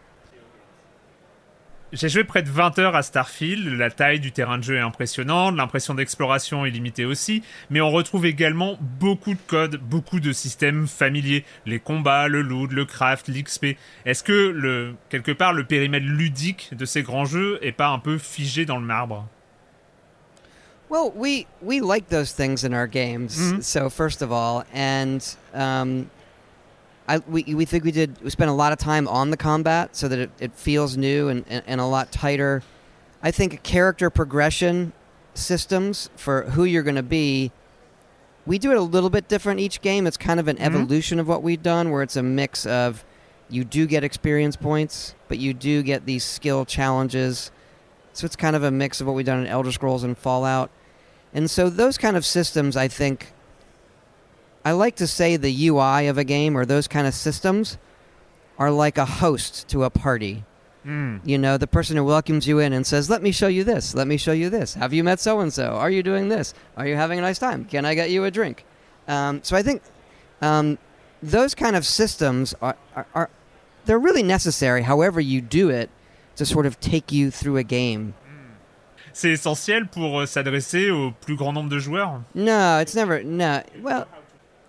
[1.94, 4.80] J'ai joué près de 20 heures à Starfield, la taille du terrain de jeu est
[4.80, 10.32] impressionnante, l'impression d'exploration est limitée aussi, mais on retrouve également beaucoup de codes, beaucoup de
[10.32, 13.76] systèmes familiers, les combats, le loot, le craft, l'XP.
[14.06, 18.00] Est-ce que le, quelque part le périmètre ludique de ces grands jeux est pas un
[18.00, 19.28] peu figé dans le marbre?
[20.90, 23.38] Well, we we like those things in our games.
[23.38, 23.60] Mm-hmm.
[23.60, 25.20] So first of all, and
[25.54, 26.10] um,
[27.06, 29.94] I, we, we think we did we spent a lot of time on the combat
[29.94, 32.62] so that it, it feels new and, and, and, a lot tighter.
[33.22, 34.92] I think character progression
[35.34, 37.52] systems for who you're going to be,
[38.46, 40.06] we do it a little bit different each game.
[40.06, 40.64] It's kind of an mm-hmm.
[40.64, 43.04] evolution of what we've done where it's a mix of
[43.50, 47.50] you do get experience points, but you do get these skill challenges.
[48.14, 50.70] So it's kind of a mix of what we've done in Elder Scrolls and Fallout.
[51.34, 53.33] And so those kind of systems, I think,
[54.64, 57.76] I like to say the UI of a game or those kind of systems
[58.58, 60.44] are like a host to a party.
[60.86, 61.20] Mm.
[61.24, 63.94] You know, the person who welcomes you in and says, Let me show you this.
[63.94, 64.74] Let me show you this.
[64.74, 65.68] Have you met so and so?
[65.68, 66.54] Are you doing this?
[66.76, 67.64] Are you having a nice time?
[67.64, 68.64] Can I get you a drink?
[69.08, 69.82] Um, so I think
[70.40, 70.78] um,
[71.22, 73.30] those kind of systems are, are, are,
[73.86, 75.90] they're really necessary, however you do it,
[76.36, 78.14] to sort of take you through a game.
[79.12, 82.24] C'est essentiel pour euh, s'adresser au plus grand nombre de joueurs?
[82.34, 83.22] No, it's never.
[83.22, 83.62] No.
[83.80, 84.06] Well,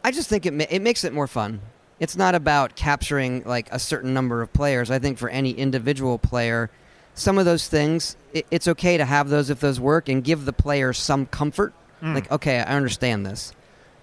[0.06, 1.62] I just think it ma- it makes it more fun.
[2.00, 4.92] It's not about capturing like a certain number of players.
[4.92, 6.70] I think for any individual player,
[7.16, 10.46] some of those things it, it's okay to have those if those work and give
[10.46, 11.74] the player some comfort.
[12.04, 12.14] Mm.
[12.14, 13.52] Like, okay, I understand this.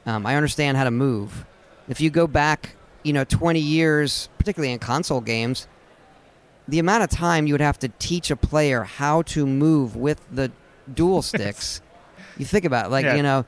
[0.04, 1.44] Um, I understand how to move.
[1.88, 2.74] If you go back,
[3.04, 5.68] you know, 20 years, particularly in console games,
[6.66, 10.20] the amount of time you would have to teach a player how to move with
[10.32, 10.50] the
[10.92, 11.80] dual sticks.
[12.36, 13.14] you think about it, like yeah.
[13.14, 13.44] you know,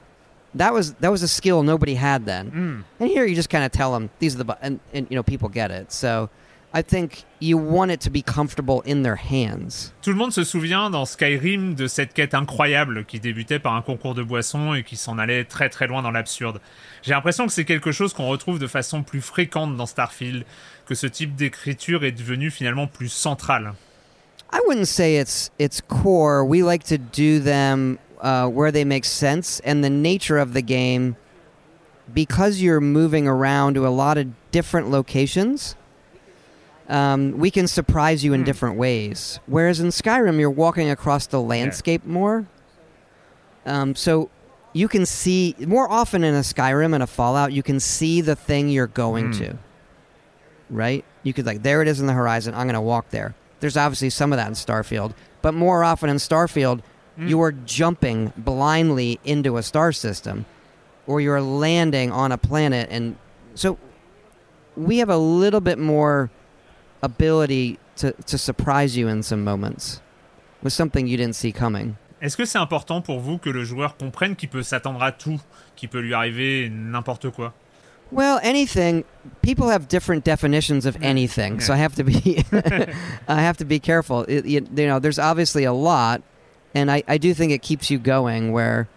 [0.54, 2.50] that was that was a skill nobody had then.
[2.50, 3.00] Mm.
[3.00, 5.16] And here you just kind of tell them these are the bu- and, and you
[5.16, 5.92] know people get it.
[5.92, 6.30] So
[6.76, 9.92] I think you want it to be comfortable in their hands.
[10.02, 13.82] Tout le monde se souvient dans Skyrim de cette quête incroyable qui débutait par un
[13.82, 16.60] concours de boissons et qui s'en allait très très loin dans l'absurde.
[17.02, 20.44] J'ai l'impression que c'est quelque chose qu'on retrouve de façon plus fréquente dans Starfield,
[20.86, 23.74] que ce type d'écriture est devenu finalement plus central.
[24.52, 26.44] I wouldn't say it's it's core.
[26.44, 30.62] We like to do them uh, where they make sense and the nature of the
[30.62, 31.16] game
[32.12, 35.76] because you're moving around to a lot of different locations
[36.88, 38.46] um, we can surprise you in mm.
[38.46, 42.12] different ways whereas in skyrim you're walking across the landscape yeah.
[42.12, 42.46] more
[43.66, 44.30] um, so
[44.74, 48.36] you can see more often in a Skyrim and a Fallout, you can see the
[48.36, 49.38] thing you're going mm.
[49.38, 49.58] to.
[50.68, 51.04] Right?
[51.22, 52.54] You could like there it is in the horizon.
[52.54, 53.34] I'm going to walk there.
[53.60, 56.80] There's obviously some of that in Starfield, but more often in Starfield,
[57.18, 57.28] mm.
[57.28, 60.44] you are jumping blindly into a star system
[61.06, 63.16] or you're landing on a planet and
[63.54, 63.78] so
[64.76, 66.30] we have a little bit more
[67.02, 70.00] ability to, to surprise you in some moments
[70.62, 71.96] with something you didn't see coming.
[72.20, 75.40] Est-ce que c'est important pour vous que le joueur comprenne qu'il peut s'attendre à tout,
[75.76, 77.52] qu'il peut lui arriver n'importe quoi
[78.10, 79.04] Well, anything.
[79.42, 82.44] People have different definitions of anything, so I have to be,
[83.28, 84.22] I have to be careful.
[84.28, 86.22] It, you, you, know, there's obviously a lot,
[86.74, 88.52] and I, I do think it keeps you going.
[88.52, 88.88] Where,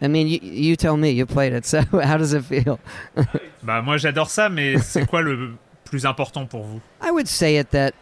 [0.00, 1.10] I mean, you, you tell me.
[1.10, 2.80] You played it, so how does it feel?
[3.62, 7.56] bah moi j'adore ça, mais c'est quoi le plus important pour vous I would say
[7.56, 7.94] it that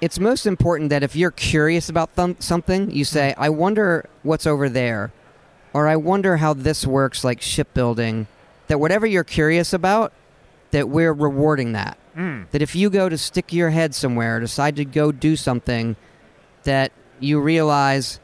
[0.00, 4.46] it's most important that if you're curious about th- something, you say, I wonder what's
[4.46, 5.12] over there,
[5.72, 8.26] or I wonder how this works, like shipbuilding.
[8.68, 10.12] That whatever you're curious about,
[10.70, 11.98] that we're rewarding that.
[12.16, 12.50] Mm.
[12.50, 15.96] That if you go to stick your head somewhere, decide to go do something,
[16.64, 18.20] that you realize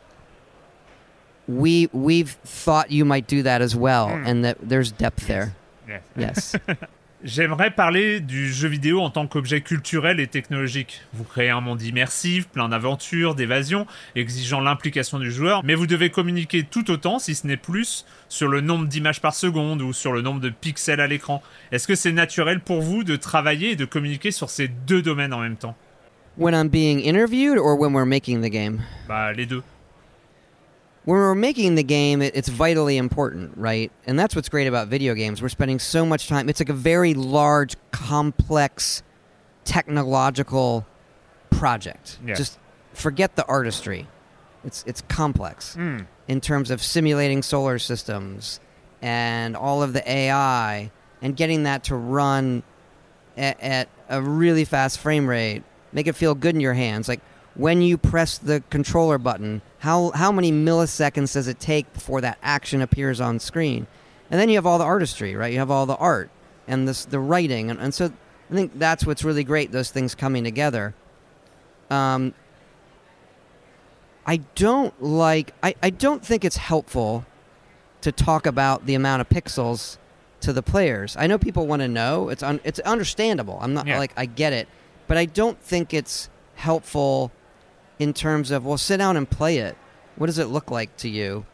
[1.47, 4.27] we we've thought you might do that as well, mm.
[4.27, 5.55] and that there's depth there.
[5.89, 6.03] Yes.
[6.17, 6.57] yes.
[7.25, 11.01] J'aimerais parler du jeu vidéo en tant qu'objet culturel et technologique.
[11.15, 16.11] Vous créez un monde immersif, plein d'aventures, d'évasions, exigeant l'implication du joueur, mais vous devez
[16.11, 20.13] communiquer tout autant, si ce n'est plus, sur le nombre d'images par seconde ou sur
[20.13, 21.43] le nombre de pixels à l'écran.
[21.73, 25.33] Est-ce que c'est naturel pour vous de travailler et de communiquer sur ces deux domaines
[25.33, 25.77] en même temps?
[26.37, 29.63] When I'm being interviewed or when we're making the game Bah les deux.
[31.05, 33.93] when we're making the game, it, it's vitally important, right?
[34.07, 35.41] And that's what's great about video games.
[35.41, 36.49] We're spending so much time.
[36.49, 39.03] It's like a very large, complex,
[39.65, 40.87] technological
[41.51, 42.19] project.
[42.35, 42.59] Just
[42.93, 44.09] forget the artistry.
[44.65, 46.07] It's it's complex mm.
[46.27, 48.61] in terms of simulating solar systems
[49.03, 52.63] and all of the AI and getting that to run
[53.37, 55.63] at, at a really fast frame rate,
[55.95, 57.09] make it feel good in your hands.
[57.09, 57.21] Like
[57.55, 62.37] when you press the controller button, how how many milliseconds does it take before that
[62.43, 63.87] action appears on screen?
[64.31, 65.53] And then you have all the artistry, right?
[65.53, 66.31] You have all the art
[66.67, 68.13] and this the writing, and, and so
[68.51, 69.73] I think that's what's really great.
[69.73, 70.95] Those things coming together.
[71.91, 72.35] Um,
[74.27, 75.55] I don't like.
[75.63, 77.25] I, I don't think it's helpful
[78.01, 79.99] to talk about the amount of pixels
[80.41, 81.17] to the players.
[81.17, 82.29] I know people want to know.
[82.29, 83.59] It's un, it's understandable.
[83.61, 83.99] I'm not yeah.
[83.99, 84.69] like I get it,
[85.07, 87.33] but I don't think it's helpful
[87.99, 89.77] in terms of well, sit down and play it.
[90.17, 91.47] What does it look like to you?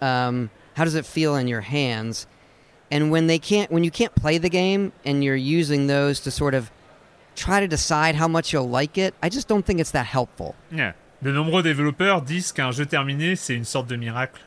[0.00, 2.26] Um, how does it feel in your hands?
[2.90, 6.30] And when they can't, when you can't play the game, and you're using those to
[6.30, 6.70] sort of
[7.36, 10.54] try to decide how much you'll like it, I just don't think it's that helpful.
[10.72, 10.92] Yeah.
[11.22, 14.40] De nombreux développeurs disent qu'un jeu terminé, c'est une sorte de miracle.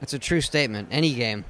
[0.00, 0.88] That's a true statement.
[0.90, 1.44] Any game.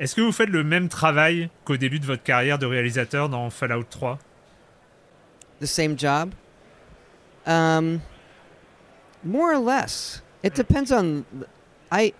[0.00, 3.50] Est-ce que vous faites le même travail qu'au début de votre carrière de réalisateur dans
[3.50, 4.18] Fallout 3
[5.60, 6.32] The same job?
[7.46, 8.00] Um,
[9.22, 10.22] more or less.
[10.42, 11.24] It depends on.
[11.92, 12.14] I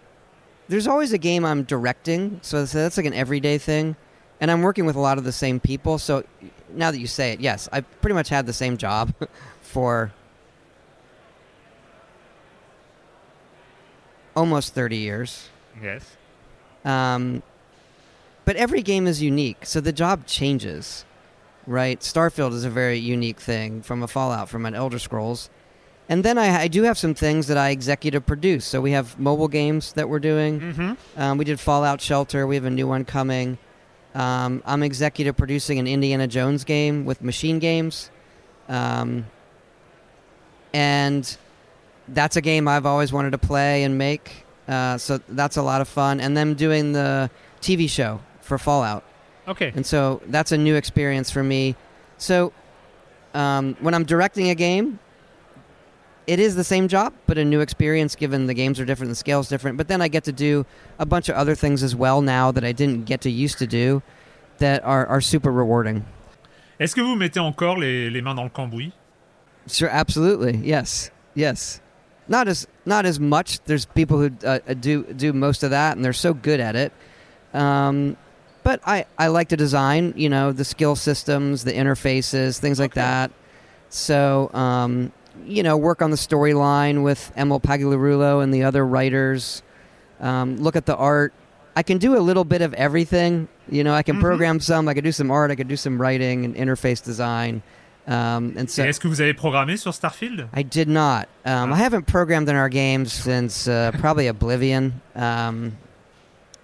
[0.68, 3.96] there's always a game I'm directing, so that's like an everyday thing,
[4.42, 5.96] and I'm working with a lot of the same people.
[5.96, 6.22] So
[6.74, 9.14] now that you say it, yes, I pretty much had the same job
[9.62, 10.12] for
[14.36, 15.48] almost 30 years.
[15.82, 16.04] Yes.
[16.84, 17.42] Um,
[18.45, 21.05] but every game is unique, so the job changes
[21.70, 22.01] right?
[22.01, 25.51] Starfield is a very unique thing from a Fallout, from an Elder Scrolls.
[26.09, 28.64] And then I, I do have some things that I executive produce.
[28.64, 30.61] So we have mobile games that we're doing.
[30.61, 31.20] Mm-hmm.
[31.20, 32.47] Um, we did Fallout Shelter.
[32.47, 33.59] We have a new one coming.
[34.14, 38.11] Um, I'm executive producing an Indiana Jones game with Machine Games.
[38.68, 39.26] Um,
[40.74, 41.36] and
[42.09, 44.45] that's a game I've always wanted to play and make.
[44.66, 46.18] Uh, so that's a lot of fun.
[46.18, 47.30] And then doing the
[47.61, 48.20] TV show
[48.51, 49.05] for Fallout.
[49.46, 49.72] Okay.
[49.74, 51.76] And so that's a new experience for me.
[52.18, 52.53] So
[53.32, 54.98] um, when I'm directing a game,
[56.26, 59.16] it is the same job, but a new experience given the games are different, the
[59.16, 59.78] scale's different.
[59.78, 60.66] But then I get to do
[60.98, 63.66] a bunch of other things as well now that I didn't get to used to
[63.66, 64.03] do
[64.59, 66.05] that are, are super rewarding.
[66.80, 68.92] Est-ce que vous mettez encore les, les mains dans le cambouis?
[69.68, 70.57] Sure, absolutely.
[70.57, 71.11] Yes.
[71.34, 71.80] Yes.
[72.28, 73.61] Not as not as much.
[73.64, 76.92] There's people who uh, do do most of that, and they're so good at it.
[77.53, 78.16] Um,
[78.62, 82.92] but I, I like to design, you know, the skill systems, the interfaces, things like
[82.92, 83.00] okay.
[83.00, 83.30] that.
[83.88, 85.12] So, um,
[85.44, 89.62] you know, work on the storyline with Emil Pagliarulo and the other writers.
[90.20, 91.32] Um, look at the art.
[91.76, 93.48] I can do a little bit of everything.
[93.68, 94.22] You know, I can mm-hmm.
[94.22, 94.88] program some.
[94.88, 95.50] I can do some art.
[95.50, 97.62] I can do some writing and interface design.
[98.06, 100.48] Um, and so, est-ce que vous avez programmé sur Starfield?
[100.52, 101.28] I did not.
[101.44, 105.00] Um, I haven't programmed in our games since uh, probably Oblivion.
[105.14, 105.76] Um,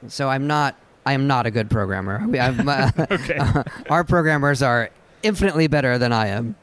[0.09, 0.75] so I'm not.
[1.07, 2.21] I am not a good programmer.
[2.21, 3.39] Uh, okay.
[3.91, 4.91] our programmers are
[5.23, 6.57] infinitely better than I am.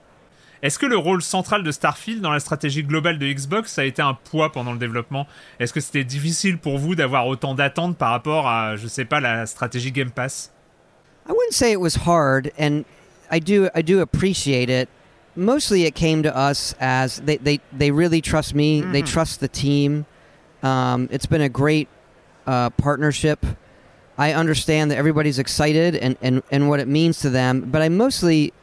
[0.61, 4.01] Est-ce que le rôle central de Starfield dans la stratégie globale de Xbox a été
[4.01, 5.27] un poids pendant le développement?
[5.59, 9.19] Est-ce que c'était difficile pour vous d'avoir autant d'attentes par rapport à, je sais pas,
[9.19, 10.51] la stratégie Game Pass?
[11.27, 12.85] I wouldn't say it was hard, and
[13.29, 14.87] I do I do appreciate it.
[15.35, 18.81] Mostly, it came to us as they they, they really trust me.
[18.81, 18.91] Mm-hmm.
[18.93, 20.05] They trust the team.
[20.61, 21.87] Um, it's been a great
[22.45, 23.45] uh, partnership.
[24.17, 27.89] I understand that everybody's excited and, and, and what it means to them, but I
[27.89, 28.53] mostly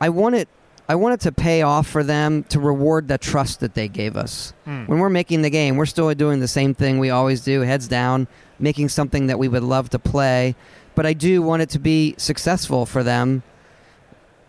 [0.00, 0.48] I want it
[0.86, 4.52] I wanted to pay off for them to reward the trust that they gave us.
[4.66, 4.86] Mm.
[4.86, 7.88] When we're making the game, we're still doing the same thing we always do, heads
[7.88, 10.54] down, making something that we would love to play.
[10.94, 13.42] But I do want it to be successful for them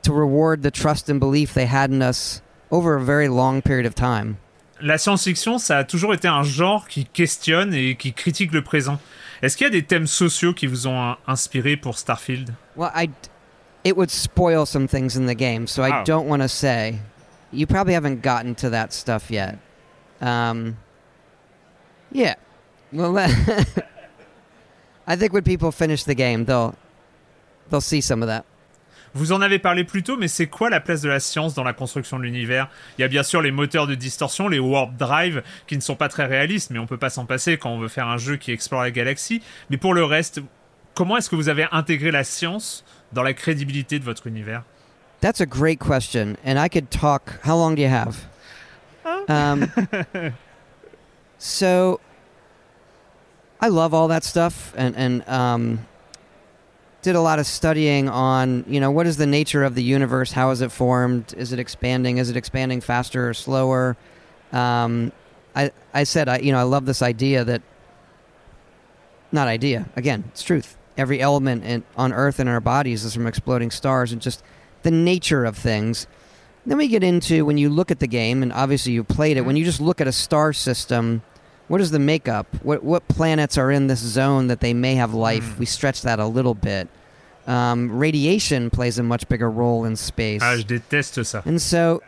[0.01, 3.85] to reward the trust and belief they had in us over a very long period
[3.85, 4.37] of time.
[4.81, 8.99] La science-fiction, ça a toujours été un genre qui questionne et qui critique le présent.
[9.41, 12.53] Est-ce qu'il y a des thèmes sociaux qui vous ont inspiré pour Starfield?
[12.75, 13.09] Well, I
[13.83, 16.03] it would spoil some things in the game, so I oh.
[16.03, 16.99] don't want to say.
[17.51, 19.59] You probably haven't gotten to that stuff yet.
[20.19, 20.77] Um,
[22.11, 22.35] yeah.
[22.91, 23.17] Well,
[25.07, 26.75] I think when people finish the game, they'll
[27.69, 28.45] they'll see some of that.
[29.15, 31.63] Vous en avez parlé plus tôt, mais c'est quoi la place de la science dans
[31.63, 32.67] la construction de l'univers?
[32.97, 35.95] Il y a bien sûr les moteurs de distorsion, les warp drive, qui ne sont
[35.95, 38.35] pas très réalistes, mais on peut pas s'en passer quand on veut faire un jeu
[38.35, 39.41] qui explore la galaxie.
[39.69, 40.41] Mais pour le reste,
[40.95, 44.63] comment est-ce que vous avez intégré la science dans la crédibilité de votre univers?
[45.21, 47.39] That's a great question, and I could talk.
[47.45, 48.17] How long do you have?
[49.29, 49.71] Um,
[51.39, 52.01] so,
[53.61, 55.79] I love all that stuff, and and um,
[57.05, 60.31] did a lot of studying on you know what is the nature of the universe,
[60.31, 63.95] how is it formed, is it expanding, is it expanding faster or slower?
[64.51, 65.11] Um,
[65.55, 67.61] I I said I you know I love this idea that
[69.31, 73.27] not idea again it's truth every element in, on Earth and our bodies is from
[73.27, 74.43] exploding stars and just
[74.81, 76.07] the nature of things.
[76.65, 79.41] Then we get into when you look at the game, and obviously you played it.
[79.41, 81.21] When you just look at a star system,
[81.67, 82.47] what is the makeup?
[82.63, 85.55] What what planets are in this zone that they may have life?
[85.55, 85.59] Mm.
[85.59, 86.87] We stretch that a little bit.
[87.47, 90.41] Um, radiation plays a much bigger role in space.
[90.43, 91.45] Ah, je déteste ça.
[91.45, 92.01] And so,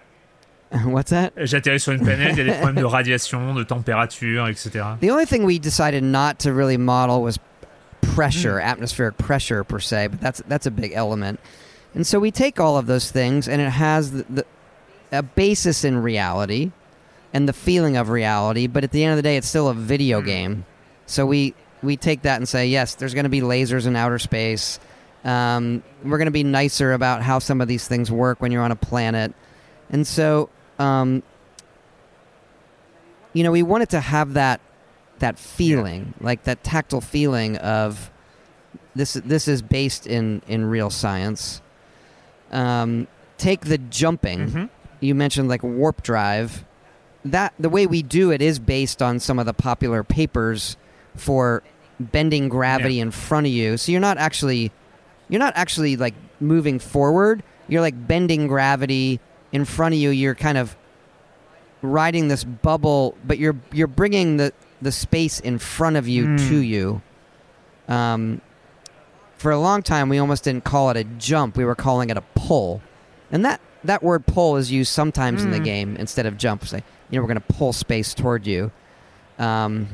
[0.85, 1.33] what's that?
[1.35, 4.97] J'atterris sur une planète, il y a des problèmes de radiation, de température, etc.
[4.99, 7.39] The only thing we decided not to really model was
[8.01, 8.63] pressure, mm.
[8.63, 11.39] atmospheric pressure per se, but that's that's a big element.
[11.93, 14.45] And so we take all of those things, and it has the, the,
[15.11, 16.71] a basis in reality
[17.33, 18.67] and the feeling of reality.
[18.67, 20.25] But at the end of the day, it's still a video mm.
[20.25, 20.65] game.
[21.05, 21.53] So we
[21.83, 24.79] we take that and say, yes, there's going to be lasers in outer space.
[25.23, 28.63] Um, we're going to be nicer about how some of these things work when you're
[28.63, 29.33] on a planet,
[29.89, 30.49] and so
[30.79, 31.23] um,
[33.33, 34.61] you know we wanted to have that
[35.19, 38.11] that feeling, like that tactile feeling of
[38.95, 39.13] this.
[39.13, 41.61] This is based in in real science.
[42.51, 43.07] Um,
[43.37, 44.39] take the jumping.
[44.39, 44.65] Mm-hmm.
[44.99, 46.63] You mentioned like warp drive.
[47.31, 50.77] That the way we do it is based on some of the popular papers
[51.15, 51.63] for
[51.99, 53.03] bending gravity yeah.
[53.03, 53.77] in front of you.
[53.77, 54.71] So you're not actually
[55.29, 57.43] you're not actually like moving forward.
[57.67, 59.19] You're like bending gravity
[59.51, 60.09] in front of you.
[60.09, 60.75] You're kind of
[61.81, 66.49] riding this bubble, but you're you're bringing the the space in front of you mm.
[66.49, 67.01] to you.
[67.87, 68.41] Um,
[69.37, 72.17] for a long time, we almost didn't call it a jump; we were calling it
[72.17, 72.81] a pull,
[73.31, 75.45] and that that word pull is used sometimes mm.
[75.45, 75.63] in the hmm.
[75.63, 76.65] game instead of jump.
[76.65, 78.71] Say, you know, we're going to pull space toward you.
[79.39, 79.87] Um,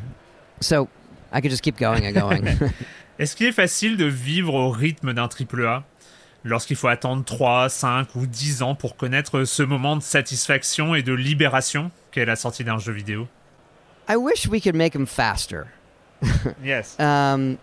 [0.60, 0.88] so
[1.32, 2.48] I could just keep going and going.
[3.20, 5.84] Est-ce qu'il est facile de vivre au rythme d'un triple A
[6.44, 11.04] lorsqu'il faut attendre 3, 5 ou 10 ans pour connaître ce moment de satisfaction et
[11.04, 13.28] de libération qu'est la sortie d'un jeu vidéo?
[14.10, 15.68] I wish we could make them faster.
[16.64, 17.00] yes.
[17.00, 17.58] Um,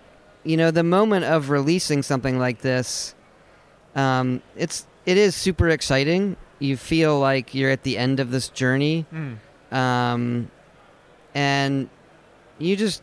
[0.44, 3.14] you know, the moment of releasing something like this,
[3.94, 6.36] um, it's it is super exciting.
[6.60, 9.38] You feel like you're at the end of this journey, mm.
[9.76, 10.50] um,
[11.34, 11.88] and
[12.58, 13.02] you just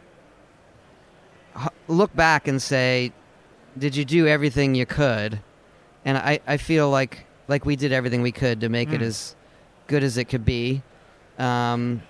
[1.87, 3.11] look back and say,
[3.77, 5.39] "Did you do everything you could?"
[6.05, 8.93] And I, I feel like like we did everything we could to make mm.
[8.93, 9.35] it as
[9.87, 10.83] good as it could be.
[11.37, 12.01] Um,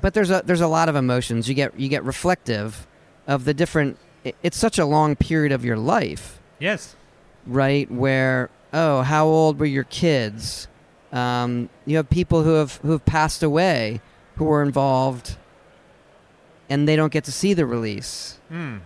[0.00, 1.48] but there's a there's a lot of emotions.
[1.48, 2.86] You get you get reflective
[3.26, 3.98] of the different.
[4.42, 6.40] It's such a long period of your life.
[6.58, 6.96] Yes.
[7.46, 10.68] Right where oh how old were your kids?
[11.12, 14.00] Um, you have people who have who have passed away
[14.36, 15.36] who were involved,
[16.68, 18.38] and they don't get to see the release.
[18.50, 18.80] Mm.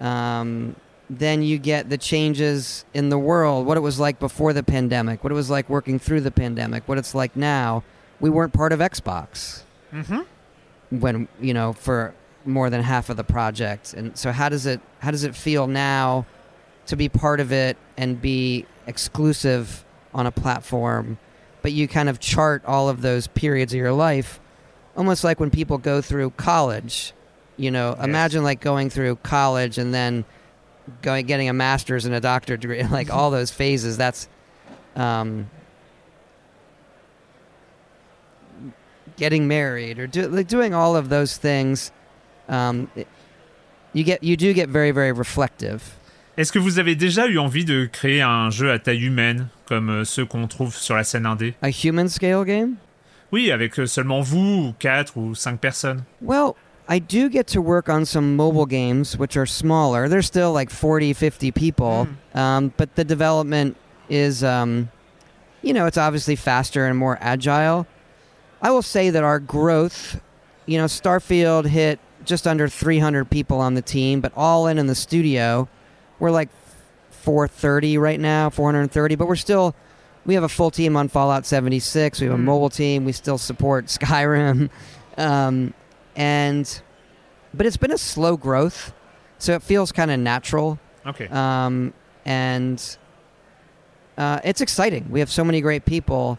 [0.00, 0.76] Um,
[1.10, 5.24] then you get the changes in the world, what it was like before the pandemic,
[5.24, 7.82] what it was like working through the pandemic, what it's like now.
[8.20, 9.62] We weren't part of Xbox
[9.92, 10.20] mm-hmm.
[10.98, 12.14] when you know for
[12.44, 15.66] more than half of the project, and so how does it how does it feel
[15.66, 16.26] now
[16.86, 21.18] to be part of it and be exclusive on a platform?
[21.62, 24.40] But you kind of chart all of those periods of your life,
[24.96, 27.12] almost like when people go through college.
[27.56, 28.04] You know, Yes.
[28.04, 30.24] imagine like going through college and then
[31.02, 33.96] going getting a master's and a doctorate degree, like all those phases.
[33.96, 34.28] That's
[34.96, 35.50] um,
[39.16, 41.90] getting married or do, like doing all of those things.
[42.48, 43.08] Um, it-
[43.94, 45.97] you get you do get very very reflective.
[46.38, 49.90] Est-ce que vous avez déjà eu envie de créer un jeu à taille humaine, comme
[49.90, 52.74] euh, ceux qu'on trouve sur la scène indé A human scale game.
[53.32, 56.04] Oui, avec euh, seulement vous, ou quatre ou cinq personnes.
[56.22, 56.54] Well,
[56.88, 60.08] I do get to work on some mobile games which are smaller.
[60.08, 63.76] They're still like 40, 50 people, um, but the development
[64.08, 64.90] is, um,
[65.62, 67.84] you know, it's obviously faster and more agile.
[68.62, 70.20] I will say that our growth,
[70.66, 74.86] you know, Starfield hit just under 300 people on the team, but all in in
[74.86, 75.66] the studio,
[76.18, 76.48] we're like
[77.10, 79.74] 430 right now, 430, but we're still.
[80.26, 82.20] We have a full team on Fallout 76.
[82.20, 82.44] We have a Mm.
[82.44, 83.04] mobile team.
[83.06, 84.68] We still support Skyrim.
[85.16, 85.72] Um,
[86.16, 86.82] and
[87.54, 88.92] but it's been a slow growth
[89.38, 91.26] so it feels kind of natural Ok.
[91.28, 91.92] um,
[92.26, 92.96] and
[94.16, 96.38] uh, it's exciting we have so many great people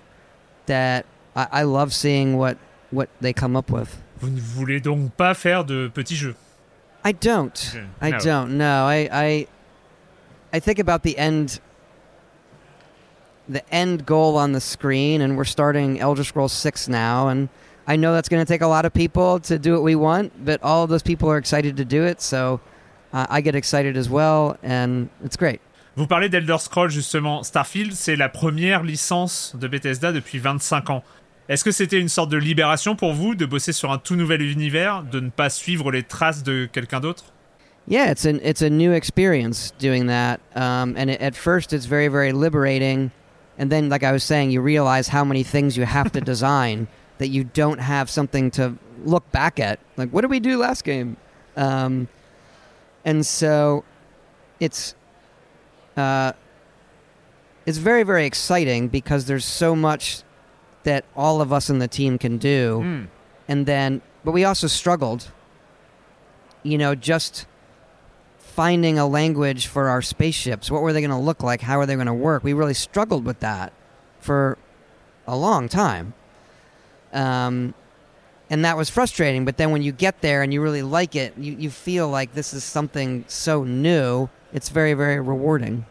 [0.66, 1.06] that
[1.36, 2.58] I, I love seeing what
[2.92, 6.36] what they come up with Vous ne voulez donc pas faire de petits jeux
[7.04, 7.86] i don't Okay.
[8.02, 8.20] i No.
[8.20, 9.48] don't no I, I
[10.54, 11.60] i think about the end
[13.48, 17.50] the end goal on the screen and we're starting elder scrolls 6 now and
[17.90, 20.46] I know that's going to take a lot of people to do what we want,
[20.46, 22.60] but all of those people are excited to do it, so
[23.14, 25.60] uh, I get excited as well, and it's great.
[25.96, 27.42] Vous parlez d'Elder Scrolls justement.
[27.42, 31.04] Starfield, c'est la première licence de Bethesda depuis 25 ans.
[31.50, 34.44] Est-ce que c'était une sorte de libération pour vous de bosser sur un tout nouvel
[34.44, 37.34] univers, de ne pas suivre les traces de quelqu'un d'autre?
[37.90, 41.86] Yeah, it's an it's a new experience doing that, um, and it, at first it's
[41.86, 43.12] very very liberating,
[43.58, 46.88] and then like I was saying, you realize how many things you have to design
[47.18, 49.80] that you don't have something to look back at.
[49.98, 51.18] Like, what did we do last game?
[51.58, 52.08] Um,
[53.04, 53.84] and so,
[54.60, 54.94] it's
[55.98, 56.34] uh,
[57.66, 60.22] it's very very exciting because there's so much
[60.84, 63.04] that all of us in the team can do Hmm.
[63.48, 65.32] and then but we also struggled
[66.64, 67.46] you know just
[68.60, 70.70] finding a language for our spaceships.
[70.70, 71.62] What were they going to look like?
[71.62, 72.44] How are they going to work?
[72.44, 73.72] We really struggled with that
[74.20, 74.58] for
[75.26, 76.14] a long time.
[77.14, 77.74] Um,
[78.50, 81.34] and that was frustrating but then when you get there and you really like it
[81.38, 85.86] you, you feel like this is something so new it's very very rewarding.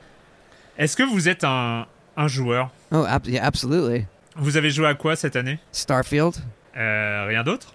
[0.77, 2.71] Est-ce que vous êtes un, un joueur?
[2.93, 4.07] Oh ab- yeah, absolutely.
[4.37, 5.59] Vous avez joué à quoi cette année?
[5.73, 6.37] Starfield.
[6.77, 7.75] Euh, Rien d'autre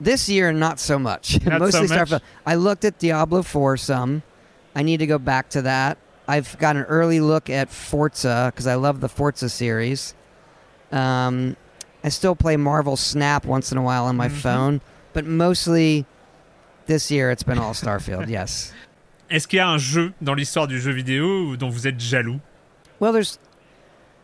[0.00, 1.42] This year, not so much.
[1.46, 2.08] Not Mostly so much?
[2.10, 2.20] Starfield.
[2.44, 4.22] I looked at Diablo 4 some.
[4.74, 5.96] I need to go back to that.
[6.28, 10.14] I've got an early look at Forza because I love the Forza series.
[10.92, 11.56] Um,
[12.04, 14.32] I still play Marvel Snap once in a while on my Mhm.
[14.32, 14.80] phone,
[15.14, 16.04] but mostly
[16.86, 18.28] this year it's been all Starfield.
[18.38, 18.72] yes.
[19.30, 22.40] Est-ce qu'il y a un jeu dans l'histoire du jeu vidéo dont vous êtes jaloux
[23.00, 23.38] Well, there's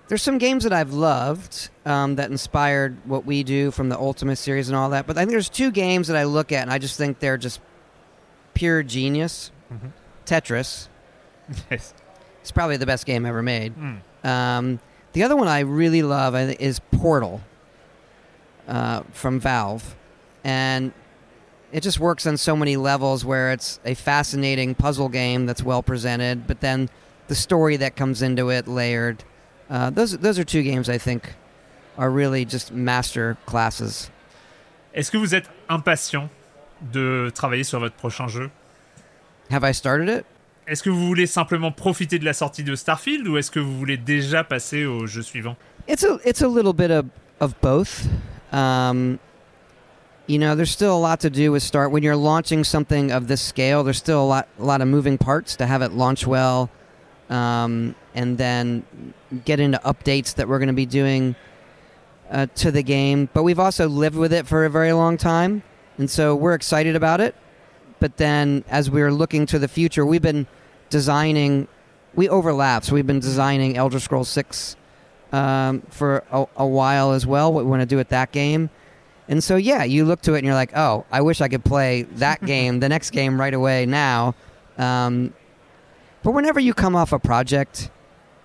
[0.09, 4.37] there's some games that I've loved um, that inspired what we do from the Ultimate
[4.37, 5.07] series and all that.
[5.07, 7.39] But I think there's two games that I look at and I just think they're
[7.39, 7.61] just
[8.55, 9.51] pure genius.
[9.73, 9.93] Mhm.
[10.27, 10.89] Tetris.
[11.71, 11.93] Yes.
[12.41, 13.73] It's probably the best game ever made.
[13.73, 14.27] Hmm.
[14.27, 14.81] Um,
[15.13, 17.41] the other one I really love is Portal
[18.69, 19.95] uh, from Valve,
[20.45, 20.93] and
[21.73, 23.25] it just works on so many levels.
[23.25, 26.89] Where it's a fascinating puzzle game that's well presented, but then
[27.29, 29.23] the story that comes into it layered.
[29.73, 31.35] Uh, those those are two games I think
[31.97, 34.11] are really just master classes.
[34.95, 36.29] Est-ce que vous êtes impatient
[36.93, 38.51] de travailler sur votre prochain jeu
[39.51, 40.27] Have I started it?
[40.67, 43.77] Est-ce que vous voulez simplement profiter de la sortie de Starfield ou est-ce que vous
[43.79, 45.57] voulez déjà passer au jeu suivant
[45.89, 47.07] It's a it's a little bit of
[47.41, 48.07] of both.
[48.53, 49.19] Um,
[50.27, 53.27] you know, there's still a lot to do with start when you're launching something of
[53.27, 53.83] this scale.
[53.83, 56.69] There's still a lot a lot of moving parts to have it launch well,
[57.31, 58.85] um, and then
[59.45, 61.35] get into updates that we're going to be doing
[62.31, 63.29] uh, to the game.
[63.33, 65.63] But we've also lived with it for a very long time,
[65.99, 67.35] and so we're excited about it.
[68.01, 70.47] But then, as we're looking to the future, we've been
[70.91, 71.69] designing.
[72.15, 74.77] We overlap, so we've been designing Elder Scrolls Six
[75.33, 77.53] um, for a, a while as well.
[77.53, 78.71] What we want to do with that game,
[79.29, 81.65] And so, yeah, you look to it and you're like, oh, I wish I could
[81.65, 84.35] play that game, the next game right away now.
[84.77, 85.33] Um,
[86.23, 87.91] but whenever you come off a project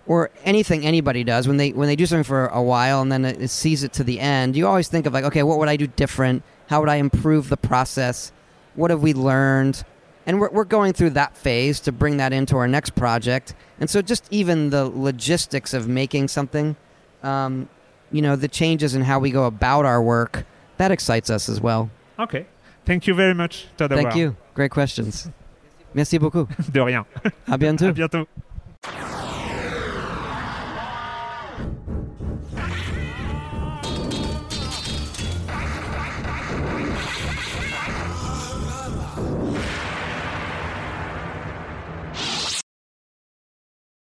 [0.07, 3.25] or anything anybody does, when they when they do something for a while and then
[3.25, 5.69] it, it sees it to the end, you always think of like, okay, what would
[5.69, 6.43] I do different?
[6.67, 8.31] How would I improve the process?
[8.75, 9.83] What have we learned?
[10.25, 13.55] And we're, we're going through that phase to bring that into our next project.
[13.79, 16.75] And so, just even the logistics of making something,
[17.23, 17.69] um,
[18.11, 20.45] you know, the changes in how we go about our work,
[20.77, 21.89] that excites us as well.
[22.19, 22.45] Okay.
[22.85, 24.35] Thank you very much, Thank you.
[24.53, 25.29] Great questions.
[25.93, 26.47] Merci beaucoup.
[26.71, 27.05] De rien.
[27.47, 27.89] À bientôt.
[27.89, 29.33] À bientôt.